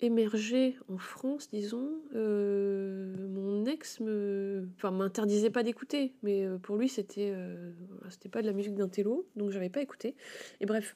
émergé 0.01 0.77
en 0.87 0.97
France, 0.97 1.49
disons, 1.49 1.89
euh, 2.15 3.13
mon 3.29 3.65
ex 3.65 3.99
me, 3.99 4.67
enfin, 4.77 4.91
m'interdisait 4.91 5.49
pas 5.49 5.63
d'écouter, 5.63 6.13
mais 6.23 6.45
euh, 6.45 6.57
pour 6.57 6.77
lui 6.77 6.87
c'était, 6.87 7.33
c'était 8.09 8.29
pas 8.29 8.41
de 8.41 8.47
la 8.47 8.53
musique 8.53 8.75
d'un 8.75 8.87
télo, 8.87 9.27
donc 9.35 9.51
j'avais 9.51 9.69
pas 9.69 9.81
écouté. 9.81 10.15
Et 10.61 10.65
bref, 10.65 10.95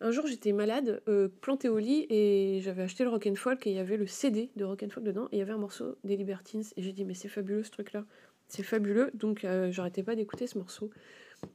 un 0.00 0.10
jour, 0.10 0.26
j'étais 0.26 0.52
malade, 0.52 1.02
euh, 1.08 1.28
plantée 1.40 1.68
au 1.68 1.78
lit, 1.78 2.06
et 2.10 2.60
j'avais 2.62 2.82
acheté 2.82 3.04
le 3.04 3.10
rock 3.10 3.26
and 3.26 3.36
folk, 3.36 3.66
et 3.66 3.70
il 3.70 3.76
y 3.76 3.78
avait 3.78 3.96
le 3.96 4.06
CD 4.06 4.50
de 4.54 4.64
rock 4.64 4.82
and 4.82 4.90
folk 4.90 5.04
dedans, 5.04 5.28
et 5.32 5.36
il 5.36 5.38
y 5.38 5.42
avait 5.42 5.52
un 5.52 5.58
morceau 5.58 5.96
des 6.04 6.16
Libertines, 6.16 6.62
et 6.76 6.82
j'ai 6.82 6.92
dit, 6.92 7.04
mais 7.04 7.14
c'est 7.14 7.28
fabuleux 7.28 7.62
ce 7.62 7.70
truc-là, 7.70 8.04
c'est 8.48 8.62
fabuleux, 8.62 9.10
donc 9.14 9.44
euh, 9.44 9.70
j'arrêtais 9.70 10.02
pas 10.02 10.14
d'écouter 10.14 10.46
ce 10.46 10.58
morceau. 10.58 10.90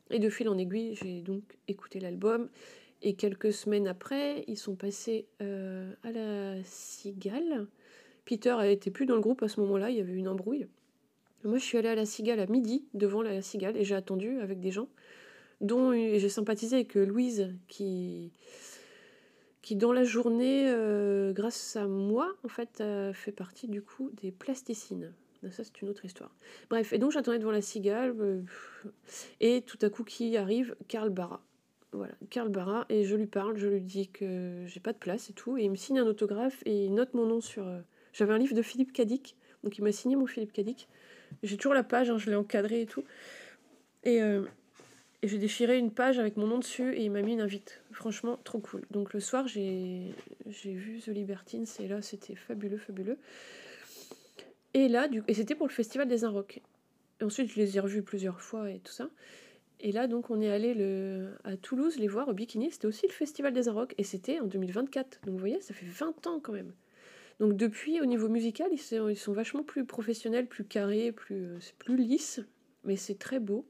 Et 0.10 0.20
de 0.20 0.30
fil 0.30 0.50
en 0.50 0.58
aiguille, 0.58 0.96
j'ai 0.96 1.22
donc 1.22 1.44
écouté 1.68 2.00
l'album, 2.00 2.50
et 3.02 3.14
quelques 3.14 3.54
semaines 3.54 3.88
après, 3.88 4.44
ils 4.48 4.58
sont 4.58 4.76
passés 4.76 5.28
euh, 5.42 5.94
à 6.04 6.12
la 6.12 6.64
Cigale. 6.64 7.68
Peter 8.26 8.58
était 8.66 8.92
plus 8.92 9.06
dans 9.06 9.16
le 9.16 9.22
groupe 9.22 9.44
à 9.44 9.48
ce 9.48 9.60
moment-là, 9.62 9.90
il 9.90 9.98
y 9.98 10.02
avait 10.02 10.14
une 10.14 10.28
embrouille. 10.28 10.68
Moi, 11.44 11.58
je 11.58 11.64
suis 11.64 11.78
allée 11.78 11.90
à 11.90 11.96
la 11.96 12.06
Cigale 12.06 12.40
à 12.40 12.48
midi, 12.48 12.86
devant 12.94 13.22
la 13.22 13.42
Cigale, 13.42 13.78
et 13.78 13.84
j'ai 13.84 13.96
attendu 13.96 14.40
avec 14.40 14.60
des 14.60 14.72
gens 14.72 14.90
dont 15.62 15.92
j'ai 15.94 16.30
sympathisé 16.30 16.78
avec 16.78 16.98
euh, 16.98 17.06
Louise, 17.06 17.54
qui, 17.68 18.32
qui 19.62 19.76
dans 19.76 19.94
la 19.94 20.04
journée, 20.04 20.66
euh, 20.68 21.32
grâce 21.34 21.76
à 21.76 21.88
moi, 21.88 22.34
en 22.44 22.50
fait, 22.50 22.84
fait 23.14 23.32
partie 23.32 23.68
du 23.68 23.82
coup 23.82 24.10
des 24.22 24.32
plasticines. 24.32 25.14
Ça, 25.52 25.64
c'est 25.64 25.82
une 25.82 25.90
autre 25.90 26.04
histoire. 26.04 26.36
Bref, 26.70 26.92
et 26.92 26.98
donc 26.98 27.12
j'attendais 27.12 27.40
devant 27.40 27.52
la 27.52 27.62
cigale, 27.62 28.14
euh, 28.20 28.42
et 29.40 29.62
tout 29.62 29.78
à 29.82 29.90
coup, 29.90 30.04
qui 30.04 30.36
arrive? 30.36 30.76
Karl 30.88 31.10
Barra. 31.10 31.42
Voilà, 31.92 32.14
Karl 32.30 32.50
Barra, 32.50 32.86
et 32.90 33.04
je 33.06 33.16
lui 33.16 33.26
parle, 33.26 33.58
je 33.58 33.68
lui 33.68 33.82
dis 33.82 34.10
que 34.10 34.64
j'ai 34.68 34.80
pas 34.80 34.94
de 34.94 34.98
place 34.98 35.30
et 35.30 35.34
tout, 35.34 35.58
et 35.58 35.64
il 35.64 35.72
me 35.72 35.76
signe 35.76 36.00
un 36.00 36.06
autographe 36.06 36.62
et 36.66 36.86
il 36.86 36.94
note 36.94 37.14
mon 37.14 37.26
nom 37.26 37.42
sur. 37.42 37.66
J'avais 38.14 38.34
un 38.34 38.38
livre 38.38 38.54
de 38.54 38.62
Philippe 38.62 38.92
Cadic, 38.92 39.36
donc 39.64 39.78
il 39.78 39.84
m'a 39.84 39.92
signé 39.92 40.16
mon 40.16 40.28
Philippe 40.28 40.52
Cadic. 40.52 40.88
J'ai 41.42 41.58
toujours 41.58 41.74
la 41.74 41.84
page, 41.84 42.10
hein, 42.10 42.18
je 42.18 42.30
l'ai 42.30 42.36
encadré 42.36 42.82
et 42.82 42.86
tout. 42.86 43.06
Et, 44.04 44.18
et 44.18 45.28
j'ai 45.28 45.38
déchiré 45.38 45.78
une 45.78 45.92
page 45.92 46.20
avec 46.20 46.38
mon 46.38 46.48
nom 46.48 46.60
dessus 46.60 46.94
et 46.94 47.04
il 47.04 47.12
m'a 47.12 47.22
mis 47.22 47.34
une 47.34 47.42
invite. 47.42 47.82
Franchement, 47.92 48.40
trop 48.44 48.60
cool. 48.60 48.82
Donc 48.92 49.14
le 49.14 49.20
soir, 49.20 49.48
j'ai 49.48 50.14
vu 50.46 51.00
The 51.00 51.08
Libertines 51.08 51.66
et 51.80 51.88
là, 51.88 52.02
c'était 52.02 52.36
fabuleux, 52.36 52.78
fabuleux. 52.78 53.18
Et 54.74 54.88
là, 54.88 55.08
et 55.28 55.34
c'était 55.34 55.56
pour 55.56 55.68
le 55.68 55.72
Festival 55.74 56.08
des 56.08 56.24
Inrocks. 56.24 56.62
Ensuite, 57.22 57.52
je 57.52 57.58
les 57.58 57.78
ai 57.78 57.80
revus 57.80 58.04
plusieurs 58.04 58.42
fois 58.42 58.70
et 58.70 58.80
tout 58.80 58.92
ça. 58.92 59.10
Et 59.82 59.92
là, 59.92 60.08
donc, 60.08 60.30
on 60.30 60.42
est 60.42 60.50
allé 60.50 60.74
le, 60.74 61.34
à 61.44 61.56
Toulouse 61.58 61.98
les 61.98 62.08
voir 62.08 62.28
au 62.28 62.34
Bikini. 62.34 62.72
C'était 62.72 62.88
aussi 62.88 63.08
le 63.08 63.14
Festival 63.14 63.54
des 63.54 63.68
Inrocks 63.68 63.96
et 63.98 64.04
c'était 64.04 64.40
en 64.40 64.46
2024. 64.46 65.22
Donc 65.26 65.34
vous 65.34 65.40
voyez, 65.40 65.62
ça 65.62 65.74
fait 65.74 65.86
20 65.86 66.28
ans 66.28 66.40
quand 66.42 66.54
même. 66.54 66.74
Donc 67.40 67.56
depuis, 67.56 68.02
au 68.02 68.06
niveau 68.06 68.28
musical, 68.28 68.70
ils 68.72 69.18
sont, 69.18 69.34
vachement 69.34 69.64
plus 69.64 69.86
professionnels, 69.86 70.48
plus 70.48 70.66
carrés, 70.66 71.14
plus, 71.14 71.48
c'est 71.62 71.76
plus 71.76 71.96
lisse, 71.96 72.42
mais 72.84 72.98
c'est 72.98 73.18
très 73.18 73.40
beau. 73.40 73.66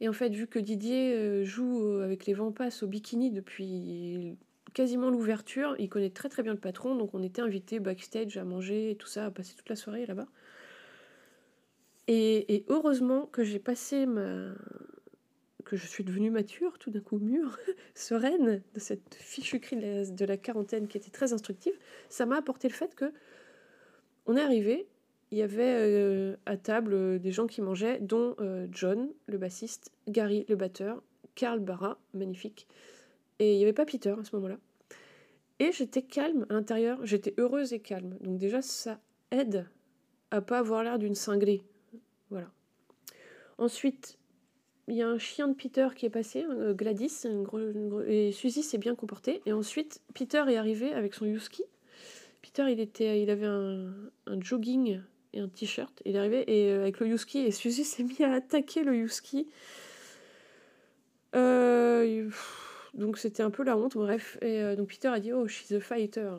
Et 0.00 0.08
en 0.08 0.12
fait, 0.12 0.30
vu 0.30 0.48
que 0.48 0.58
Didier 0.58 1.14
euh, 1.14 1.44
joue 1.44 1.86
euh, 1.86 2.04
avec 2.04 2.26
les 2.26 2.34
passe 2.54 2.82
au 2.82 2.88
bikini 2.88 3.30
depuis 3.30 4.36
quasiment 4.74 5.08
l'ouverture, 5.08 5.74
il 5.78 5.88
connaît 5.88 6.10
très 6.10 6.28
très 6.28 6.42
bien 6.42 6.52
le 6.52 6.58
patron, 6.58 6.94
donc 6.94 7.14
on 7.14 7.22
était 7.22 7.40
invités 7.40 7.80
backstage 7.80 8.36
à 8.36 8.44
manger 8.44 8.90
et 8.90 8.96
tout 8.96 9.06
ça, 9.06 9.26
à 9.26 9.30
passer 9.30 9.54
toute 9.54 9.68
la 9.68 9.76
soirée 9.76 10.04
là-bas. 10.04 10.26
Et, 12.06 12.66
heureusement 12.68 13.26
que 13.26 13.44
j'ai 13.44 13.58
passé 13.58 14.04
ma, 14.04 14.52
que 15.64 15.76
je 15.76 15.86
suis 15.86 16.04
devenue 16.04 16.30
mature, 16.30 16.78
tout 16.78 16.90
d'un 16.90 17.00
coup 17.00 17.18
mûre, 17.18 17.58
sereine 17.94 18.62
de 18.74 18.80
cette 18.80 19.14
fichue 19.14 19.60
crise 19.60 20.12
de 20.12 20.24
la, 20.26 20.36
quarantaine 20.36 20.86
qui 20.86 20.98
était 20.98 21.10
très 21.10 21.32
instructive, 21.32 21.72
ça 22.10 22.26
m'a 22.26 22.36
apporté 22.36 22.68
le 22.68 22.74
fait 22.74 22.94
que 22.94 23.12
on 24.26 24.36
est 24.36 24.42
arrivé, 24.42 24.86
il 25.30 25.38
y 25.38 25.42
avait 25.42 25.74
euh, 25.76 26.36
à 26.46 26.56
table 26.56 26.94
euh, 26.94 27.18
des 27.18 27.30
gens 27.30 27.46
qui 27.46 27.60
mangeaient, 27.60 27.98
dont 28.00 28.36
euh, 28.40 28.66
John, 28.70 29.10
le 29.26 29.38
bassiste, 29.38 29.90
Gary, 30.08 30.44
le 30.48 30.56
batteur, 30.56 31.02
Carl 31.34 31.60
Barra, 31.60 31.98
magnifique, 32.12 32.66
et 33.38 33.54
il 33.54 33.56
n'y 33.58 33.62
avait 33.64 33.72
pas 33.72 33.84
Peter 33.84 34.14
à 34.18 34.24
ce 34.24 34.34
moment-là. 34.36 34.58
Et 35.60 35.72
j'étais 35.72 36.02
calme 36.02 36.46
à 36.50 36.54
l'intérieur, 36.54 37.04
j'étais 37.04 37.34
heureuse 37.38 37.72
et 37.72 37.80
calme. 37.80 38.16
Donc 38.20 38.38
déjà, 38.38 38.60
ça 38.62 38.98
aide 39.30 39.66
à 40.30 40.40
pas 40.40 40.58
avoir 40.58 40.82
l'air 40.82 40.98
d'une 40.98 41.14
cinglée. 41.14 41.62
Voilà. 42.30 42.50
Ensuite, 43.58 44.18
il 44.88 44.96
y 44.96 45.02
a 45.02 45.08
un 45.08 45.18
chien 45.18 45.48
de 45.48 45.54
Peter 45.54 45.88
qui 45.94 46.06
est 46.06 46.10
passé, 46.10 46.44
euh, 46.44 46.74
Gladys, 46.74 47.26
et 48.06 48.32
Suzy 48.32 48.62
s'est 48.62 48.78
bien 48.78 48.94
comportée. 48.94 49.42
Et 49.46 49.52
ensuite, 49.52 50.02
Peter 50.14 50.42
est 50.48 50.56
arrivé 50.56 50.92
avec 50.92 51.14
son 51.14 51.24
Yuski. 51.24 51.62
Peter, 52.42 52.66
il, 52.70 52.80
était, 52.80 53.22
il 53.22 53.30
avait 53.30 53.46
un, 53.46 53.94
jogging 54.40 55.00
et 55.32 55.40
un 55.40 55.48
t-shirt. 55.48 56.02
Il 56.04 56.16
est 56.16 56.18
arrivé 56.18 56.44
et, 56.46 56.70
euh, 56.70 56.82
avec 56.82 57.00
le 57.00 57.08
Yuski 57.08 57.38
et 57.38 57.50
Suzy 57.50 57.84
s'est 57.84 58.02
mis 58.02 58.22
à 58.22 58.32
attaquer 58.32 58.82
le 58.82 58.94
Yuski. 58.96 59.48
Euh, 61.34 62.28
donc 62.94 63.18
c'était 63.18 63.42
un 63.42 63.50
peu 63.50 63.64
la 63.64 63.76
honte, 63.76 63.94
bref. 63.96 64.38
Et 64.42 64.76
donc 64.76 64.88
Peter 64.88 65.08
a 65.08 65.20
dit 65.20 65.32
Oh, 65.32 65.46
she's 65.46 65.72
a 65.72 65.80
fighter. 65.80 66.32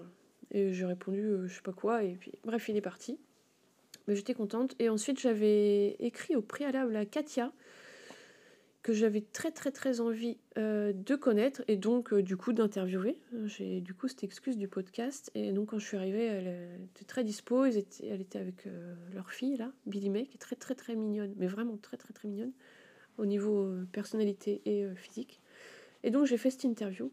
Et 0.51 0.73
j'ai 0.73 0.85
répondu 0.85 1.29
Je 1.45 1.53
sais 1.53 1.61
pas 1.61 1.73
quoi. 1.73 2.03
Et 2.03 2.15
puis, 2.15 2.31
bref, 2.43 2.69
il 2.69 2.77
est 2.77 2.81
parti. 2.81 3.19
Mais 4.07 4.15
j'étais 4.15 4.33
contente. 4.33 4.75
Et 4.79 4.89
ensuite, 4.89 5.19
j'avais 5.19 5.95
écrit 5.99 6.35
au 6.35 6.41
préalable 6.41 6.95
à 6.95 7.05
Katia 7.05 7.51
que 8.85 8.93
j'avais 8.93 9.21
très 9.21 9.49
très 9.49 9.71
très 9.71 9.99
envie 9.99 10.37
euh, 10.59 10.93
de 10.93 11.15
connaître 11.15 11.63
et 11.67 11.75
donc 11.75 12.13
euh, 12.13 12.21
du 12.21 12.37
coup 12.37 12.53
d'interviewer. 12.53 13.19
J'ai 13.45 13.81
du 13.81 13.95
coup 13.95 14.07
cette 14.07 14.23
excuse 14.23 14.57
du 14.57 14.67
podcast 14.67 15.31
et 15.33 15.51
donc 15.51 15.69
quand 15.69 15.79
je 15.79 15.87
suis 15.87 15.97
arrivée, 15.97 16.25
elle 16.25 16.81
était 16.91 17.03
très 17.03 17.23
dispo, 17.23 17.65
elle 17.65 17.77
était, 17.77 18.05
elle 18.05 18.21
était 18.21 18.37
avec 18.37 18.67
euh, 18.67 18.93
leur 19.15 19.31
fille 19.31 19.57
là, 19.57 19.71
Billy 19.87 20.11
May, 20.11 20.27
qui 20.27 20.35
est 20.35 20.39
très 20.39 20.55
très 20.55 20.75
très 20.75 20.95
mignonne, 20.95 21.33
mais 21.35 21.47
vraiment 21.47 21.77
très 21.77 21.97
très 21.97 22.13
très 22.13 22.27
mignonne 22.27 22.51
au 23.17 23.25
niveau 23.25 23.67
personnalité 23.91 24.61
et 24.67 24.85
physique. 24.95 25.41
Et 26.05 26.11
donc 26.11 26.25
j'ai 26.25 26.37
fait 26.37 26.51
cette 26.51 26.63
interview 26.63 27.11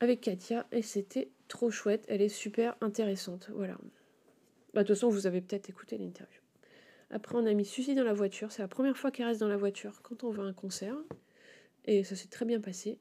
avec 0.00 0.20
Katia 0.20 0.66
et 0.72 0.82
c'était 0.82 1.30
trop 1.46 1.70
chouette, 1.70 2.04
elle 2.08 2.22
est 2.22 2.28
super 2.28 2.74
intéressante. 2.80 3.50
Voilà. 3.54 3.78
Bah, 4.74 4.82
de 4.82 4.86
toute 4.88 4.96
façon, 4.96 5.10
vous 5.10 5.28
avez 5.28 5.40
peut-être 5.40 5.68
écouté 5.68 5.96
l'interview. 5.96 6.40
Après, 7.10 7.36
on 7.36 7.46
a 7.46 7.52
mis 7.52 7.64
Suzy 7.64 7.94
dans 7.94 8.02
la 8.02 8.14
voiture. 8.14 8.50
C'est 8.50 8.62
la 8.62 8.68
première 8.68 8.96
fois 8.96 9.10
qu'elle 9.10 9.26
reste 9.26 9.38
dans 9.38 9.48
la 9.48 9.56
voiture 9.56 10.00
quand 10.02 10.24
on 10.24 10.30
va 10.30 10.42
à 10.42 10.46
un 10.46 10.52
concert. 10.54 10.96
Et 11.84 12.02
ça 12.02 12.16
s'est 12.16 12.28
très 12.28 12.46
bien 12.46 12.60
passé. 12.60 12.98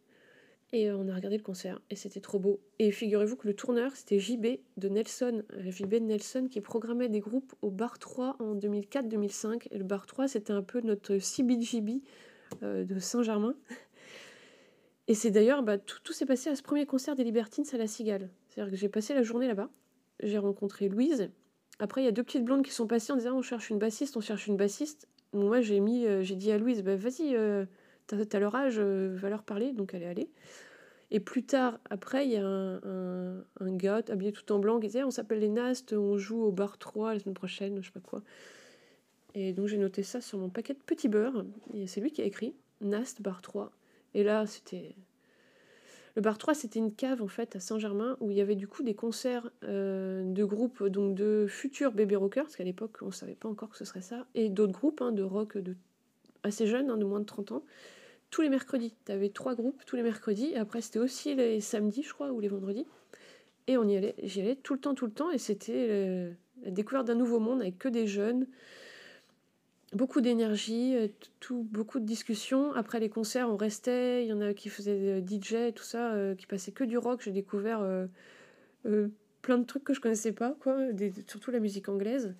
Et 0.73 0.89
euh, 0.89 0.97
on 0.97 1.07
a 1.07 1.15
regardé 1.15 1.37
le 1.37 1.43
concert 1.43 1.81
et 1.89 1.95
c'était 1.95 2.19
trop 2.19 2.39
beau. 2.39 2.59
Et 2.77 2.91
figurez-vous 2.91 3.35
que 3.35 3.47
le 3.47 3.55
tourneur, 3.55 3.95
c'était 3.95 4.19
JB 4.19 4.59
de 4.77 4.89
Nelson, 4.89 5.43
euh, 5.53 5.71
JB 5.71 5.95
de 5.95 5.99
Nelson 5.99 6.47
qui 6.51 6.61
programmait 6.61 7.09
des 7.09 7.19
groupes 7.19 7.53
au 7.61 7.71
Bar 7.71 7.99
3 7.99 8.35
en 8.39 8.55
2004-2005. 8.55 9.67
Et 9.71 9.77
le 9.77 9.83
Bar 9.85 10.05
3, 10.05 10.27
c'était 10.27 10.53
un 10.53 10.61
peu 10.61 10.81
notre 10.81 11.17
CBGB 11.17 12.01
euh, 12.63 12.83
de 12.83 12.99
Saint-Germain. 12.99 13.55
Et 15.07 15.15
c'est 15.15 15.31
d'ailleurs, 15.31 15.63
bah, 15.63 15.77
tout, 15.77 16.13
s'est 16.13 16.25
passé 16.25 16.49
à 16.49 16.55
ce 16.55 16.61
premier 16.61 16.85
concert 16.85 17.15
des 17.15 17.23
Libertines 17.23 17.65
à 17.73 17.77
la 17.77 17.87
Cigale. 17.87 18.29
C'est-à-dire 18.47 18.71
que 18.71 18.77
j'ai 18.77 18.89
passé 18.89 19.13
la 19.13 19.23
journée 19.23 19.47
là-bas. 19.47 19.69
J'ai 20.21 20.37
rencontré 20.37 20.87
Louise, 20.87 21.31
après, 21.81 22.03
il 22.03 22.05
y 22.05 22.07
a 22.07 22.11
deux 22.11 22.23
petites 22.23 22.45
blondes 22.45 22.63
qui 22.63 22.71
sont 22.71 22.85
passées 22.85 23.11
en 23.11 23.15
disant 23.15 23.35
on 23.35 23.41
cherche 23.41 23.71
une 23.71 23.79
bassiste, 23.79 24.15
on 24.15 24.21
cherche 24.21 24.45
une 24.45 24.55
bassiste. 24.55 25.07
moi, 25.33 25.61
j'ai 25.61 25.79
mis, 25.79 26.05
euh, 26.05 26.21
j'ai 26.21 26.35
dit 26.35 26.51
à 26.51 26.59
Louise, 26.59 26.83
bah, 26.83 26.95
vas-y, 26.95 27.35
euh, 27.35 27.65
t'as, 28.05 28.39
leur 28.39 28.53
âge, 28.53 28.75
euh, 28.77 29.15
va 29.15 29.29
leur 29.29 29.41
parler. 29.41 29.73
Donc 29.73 29.95
elle 29.95 30.03
est 30.03 30.07
allée. 30.07 30.29
Et 31.09 31.19
plus 31.19 31.43
tard, 31.43 31.79
après, 31.89 32.27
il 32.27 32.33
y 32.33 32.37
a 32.37 32.45
un, 32.45 33.43
gars 33.59 34.01
habillé 34.09 34.31
tout 34.31 34.49
en 34.51 34.59
blanc 34.59 34.79
qui 34.79 34.87
disait 34.87 35.03
on 35.03 35.11
s'appelle 35.11 35.39
les 35.39 35.49
Nast, 35.49 35.93
on 35.93 36.17
joue 36.17 36.43
au 36.43 36.51
bar 36.51 36.77
3 36.77 37.15
la 37.15 37.19
semaine 37.19 37.33
prochaine, 37.33 37.81
je 37.81 37.87
sais 37.87 37.91
pas 37.91 37.99
quoi. 37.99 38.21
Et 39.33 39.51
donc 39.51 39.67
j'ai 39.67 39.77
noté 39.77 40.03
ça 40.03 40.21
sur 40.21 40.37
mon 40.37 40.49
paquet 40.49 40.73
de 40.73 40.79
petits 40.79 41.09
beurre. 41.09 41.45
Et 41.73 41.87
c'est 41.87 41.99
lui 41.99 42.11
qui 42.11 42.21
a 42.21 42.25
écrit 42.25 42.53
Nast 42.79 43.21
bar 43.21 43.41
3. 43.41 43.71
Et 44.13 44.23
là, 44.23 44.45
c'était 44.45 44.95
le 46.15 46.21
bar 46.21 46.37
3, 46.37 46.53
c'était 46.53 46.79
une 46.79 46.93
cave 46.93 47.21
en 47.21 47.27
fait 47.27 47.55
à 47.55 47.59
Saint-Germain 47.59 48.17
où 48.19 48.31
il 48.31 48.37
y 48.37 48.41
avait 48.41 48.55
du 48.55 48.67
coup 48.67 48.83
des 48.83 48.95
concerts 48.95 49.49
euh, 49.63 50.23
de 50.25 50.43
groupes, 50.43 50.83
donc 50.83 51.15
de 51.15 51.45
futurs 51.47 51.93
bébés 51.93 52.17
rockers, 52.17 52.43
parce 52.43 52.57
qu'à 52.57 52.65
l'époque 52.65 52.97
on 53.01 53.07
ne 53.07 53.11
savait 53.11 53.35
pas 53.35 53.47
encore 53.47 53.69
que 53.69 53.77
ce 53.77 53.85
serait 53.85 54.01
ça, 54.01 54.25
et 54.35 54.49
d'autres 54.49 54.73
groupes 54.73 55.01
hein, 55.01 55.13
de 55.13 55.23
rock 55.23 55.57
assez 56.43 56.67
jeunes, 56.67 56.89
hein, 56.89 56.97
de 56.97 57.05
moins 57.05 57.21
de 57.21 57.25
30 57.25 57.53
ans, 57.53 57.63
tous 58.29 58.41
les 58.41 58.49
mercredis. 58.49 58.93
Tu 59.05 59.11
avais 59.11 59.29
trois 59.29 59.55
groupes 59.55 59.81
tous 59.85 59.95
les 59.95 60.03
mercredis, 60.03 60.51
et 60.51 60.57
après 60.57 60.81
c'était 60.81 60.99
aussi 60.99 61.33
les 61.33 61.61
samedis, 61.61 62.03
je 62.03 62.13
crois, 62.13 62.31
ou 62.31 62.41
les 62.41 62.49
vendredis. 62.49 62.85
Et 63.67 63.77
on 63.77 63.87
y 63.87 63.95
allait, 63.95 64.15
j'y 64.23 64.41
allais 64.41 64.57
tout 64.57 64.73
le 64.73 64.81
temps, 64.81 64.95
tout 64.95 65.05
le 65.05 65.13
temps, 65.13 65.31
et 65.31 65.37
c'était 65.37 66.33
la 66.63 66.71
découverte 66.71 67.07
d'un 67.07 67.15
nouveau 67.15 67.39
monde 67.39 67.61
avec 67.61 67.77
que 67.77 67.87
des 67.87 68.05
jeunes 68.05 68.47
beaucoup 69.93 70.21
d'énergie, 70.21 70.95
euh, 70.95 71.07
tout, 71.39 71.67
beaucoup 71.69 71.99
de 71.99 72.05
discussions. 72.05 72.73
Après 72.73 72.99
les 72.99 73.09
concerts, 73.09 73.49
on 73.49 73.57
restait. 73.57 74.23
Il 74.25 74.29
y 74.29 74.33
en 74.33 74.41
a 74.41 74.53
qui 74.53 74.69
faisaient 74.69 75.23
DJ 75.25 75.53
et 75.53 75.73
tout 75.73 75.83
ça, 75.83 76.13
euh, 76.13 76.35
qui 76.35 76.47
passaient 76.47 76.71
que 76.71 76.83
du 76.83 76.97
rock. 76.97 77.21
J'ai 77.23 77.31
découvert 77.31 77.81
euh, 77.81 79.07
plein 79.41 79.57
de 79.57 79.65
trucs 79.65 79.83
que 79.83 79.93
je 79.93 80.01
connaissais 80.01 80.31
pas, 80.31 80.55
quoi, 80.59 80.77
surtout 81.27 81.51
la 81.51 81.59
musique 81.59 81.89
anglaise. 81.89 82.33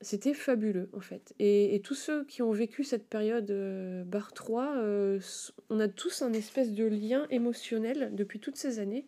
C'était 0.00 0.34
fabuleux 0.34 0.88
en 0.92 1.00
fait. 1.00 1.34
Et, 1.40 1.80
tous 1.82 1.96
ceux 1.96 2.24
qui 2.24 2.40
ont 2.42 2.52
vécu 2.52 2.84
cette 2.84 3.08
période 3.08 3.50
bar 4.06 4.32
3, 4.32 4.76
on 5.70 5.80
a 5.80 5.88
tous 5.88 6.22
un 6.22 6.32
espèce 6.32 6.72
de 6.72 6.84
lien 6.84 7.26
émotionnel 7.30 8.10
depuis 8.14 8.38
toutes 8.38 8.56
ces 8.56 8.78
années. 8.78 9.06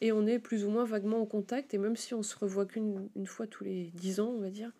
Et 0.00 0.10
on 0.10 0.26
est 0.26 0.40
plus 0.40 0.64
ou 0.64 0.70
moins 0.70 0.84
vaguement 0.84 1.20
en 1.20 1.26
contact. 1.26 1.74
Et 1.74 1.78
même 1.78 1.94
si 1.94 2.12
on 2.12 2.24
se 2.24 2.36
revoit 2.36 2.66
qu'une 2.66 3.08
fois 3.24 3.46
tous 3.46 3.62
les 3.62 3.92
dix 3.94 4.18
ans, 4.18 4.34
on 4.36 4.40
va 4.40 4.50
dire, 4.50 4.72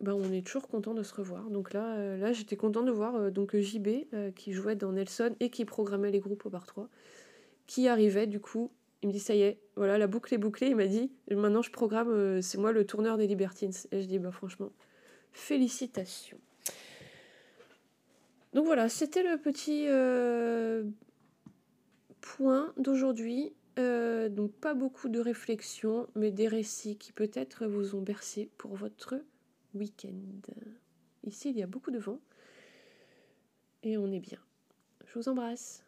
bah, 0.00 0.14
on 0.14 0.32
est 0.32 0.44
toujours 0.44 0.68
content 0.68 0.92
de 0.92 1.02
se 1.02 1.14
revoir. 1.14 1.50
Donc 1.50 1.72
là, 1.72 1.94
euh, 1.96 2.16
là 2.16 2.32
j'étais 2.32 2.56
content 2.56 2.82
de 2.82 2.90
voir 2.90 3.14
euh, 3.14 3.30
donc 3.30 3.56
JB 3.56 3.88
euh, 4.12 4.30
qui 4.32 4.52
jouait 4.52 4.74
dans 4.74 4.92
Nelson 4.92 5.34
et 5.40 5.50
qui 5.50 5.64
programmait 5.64 6.10
les 6.10 6.18
groupes 6.18 6.44
au 6.46 6.50
bar 6.50 6.66
3, 6.66 6.88
qui 7.66 7.88
arrivait 7.88 8.26
du 8.26 8.40
coup. 8.40 8.70
Il 9.02 9.08
me 9.08 9.12
dit 9.12 9.20
ça 9.20 9.34
y 9.34 9.42
est, 9.42 9.58
voilà 9.76 9.98
la 9.98 10.06
boucle 10.06 10.34
est 10.34 10.38
bouclée. 10.38 10.68
Il 10.68 10.76
m'a 10.76 10.86
dit 10.86 11.12
maintenant 11.30 11.62
je 11.62 11.70
programme, 11.70 12.40
c'est 12.42 12.58
moi 12.58 12.72
le 12.72 12.86
tourneur 12.86 13.18
des 13.18 13.26
Libertines. 13.26 13.72
Et 13.92 14.02
je 14.02 14.06
dis 14.06 14.18
bah 14.18 14.30
franchement, 14.32 14.72
félicitations. 15.32 16.38
Donc 18.54 18.66
voilà, 18.66 18.88
c'était 18.88 19.22
le 19.22 19.36
petit 19.36 19.86
point 22.22 22.72
d'aujourd'hui. 22.78 23.52
donc 23.76 24.52
pas 24.52 24.72
beaucoup 24.72 25.10
de 25.10 25.20
réflexions, 25.20 26.08
mais 26.14 26.30
des 26.30 26.48
récits 26.48 26.96
qui 26.96 27.12
peut-être 27.12 27.66
vous 27.66 27.94
ont 27.94 28.00
bercé 28.00 28.48
pour 28.56 28.74
votre 28.74 29.16
week-end. 29.74 30.52
Ici, 31.24 31.50
il 31.50 31.56
y 31.56 31.62
a 31.62 31.66
beaucoup 31.66 31.90
de 31.90 31.98
vent 31.98 32.20
et 33.82 33.96
on 33.96 34.10
est 34.10 34.20
bien. 34.20 34.38
Je 35.06 35.18
vous 35.18 35.28
embrasse. 35.28 35.83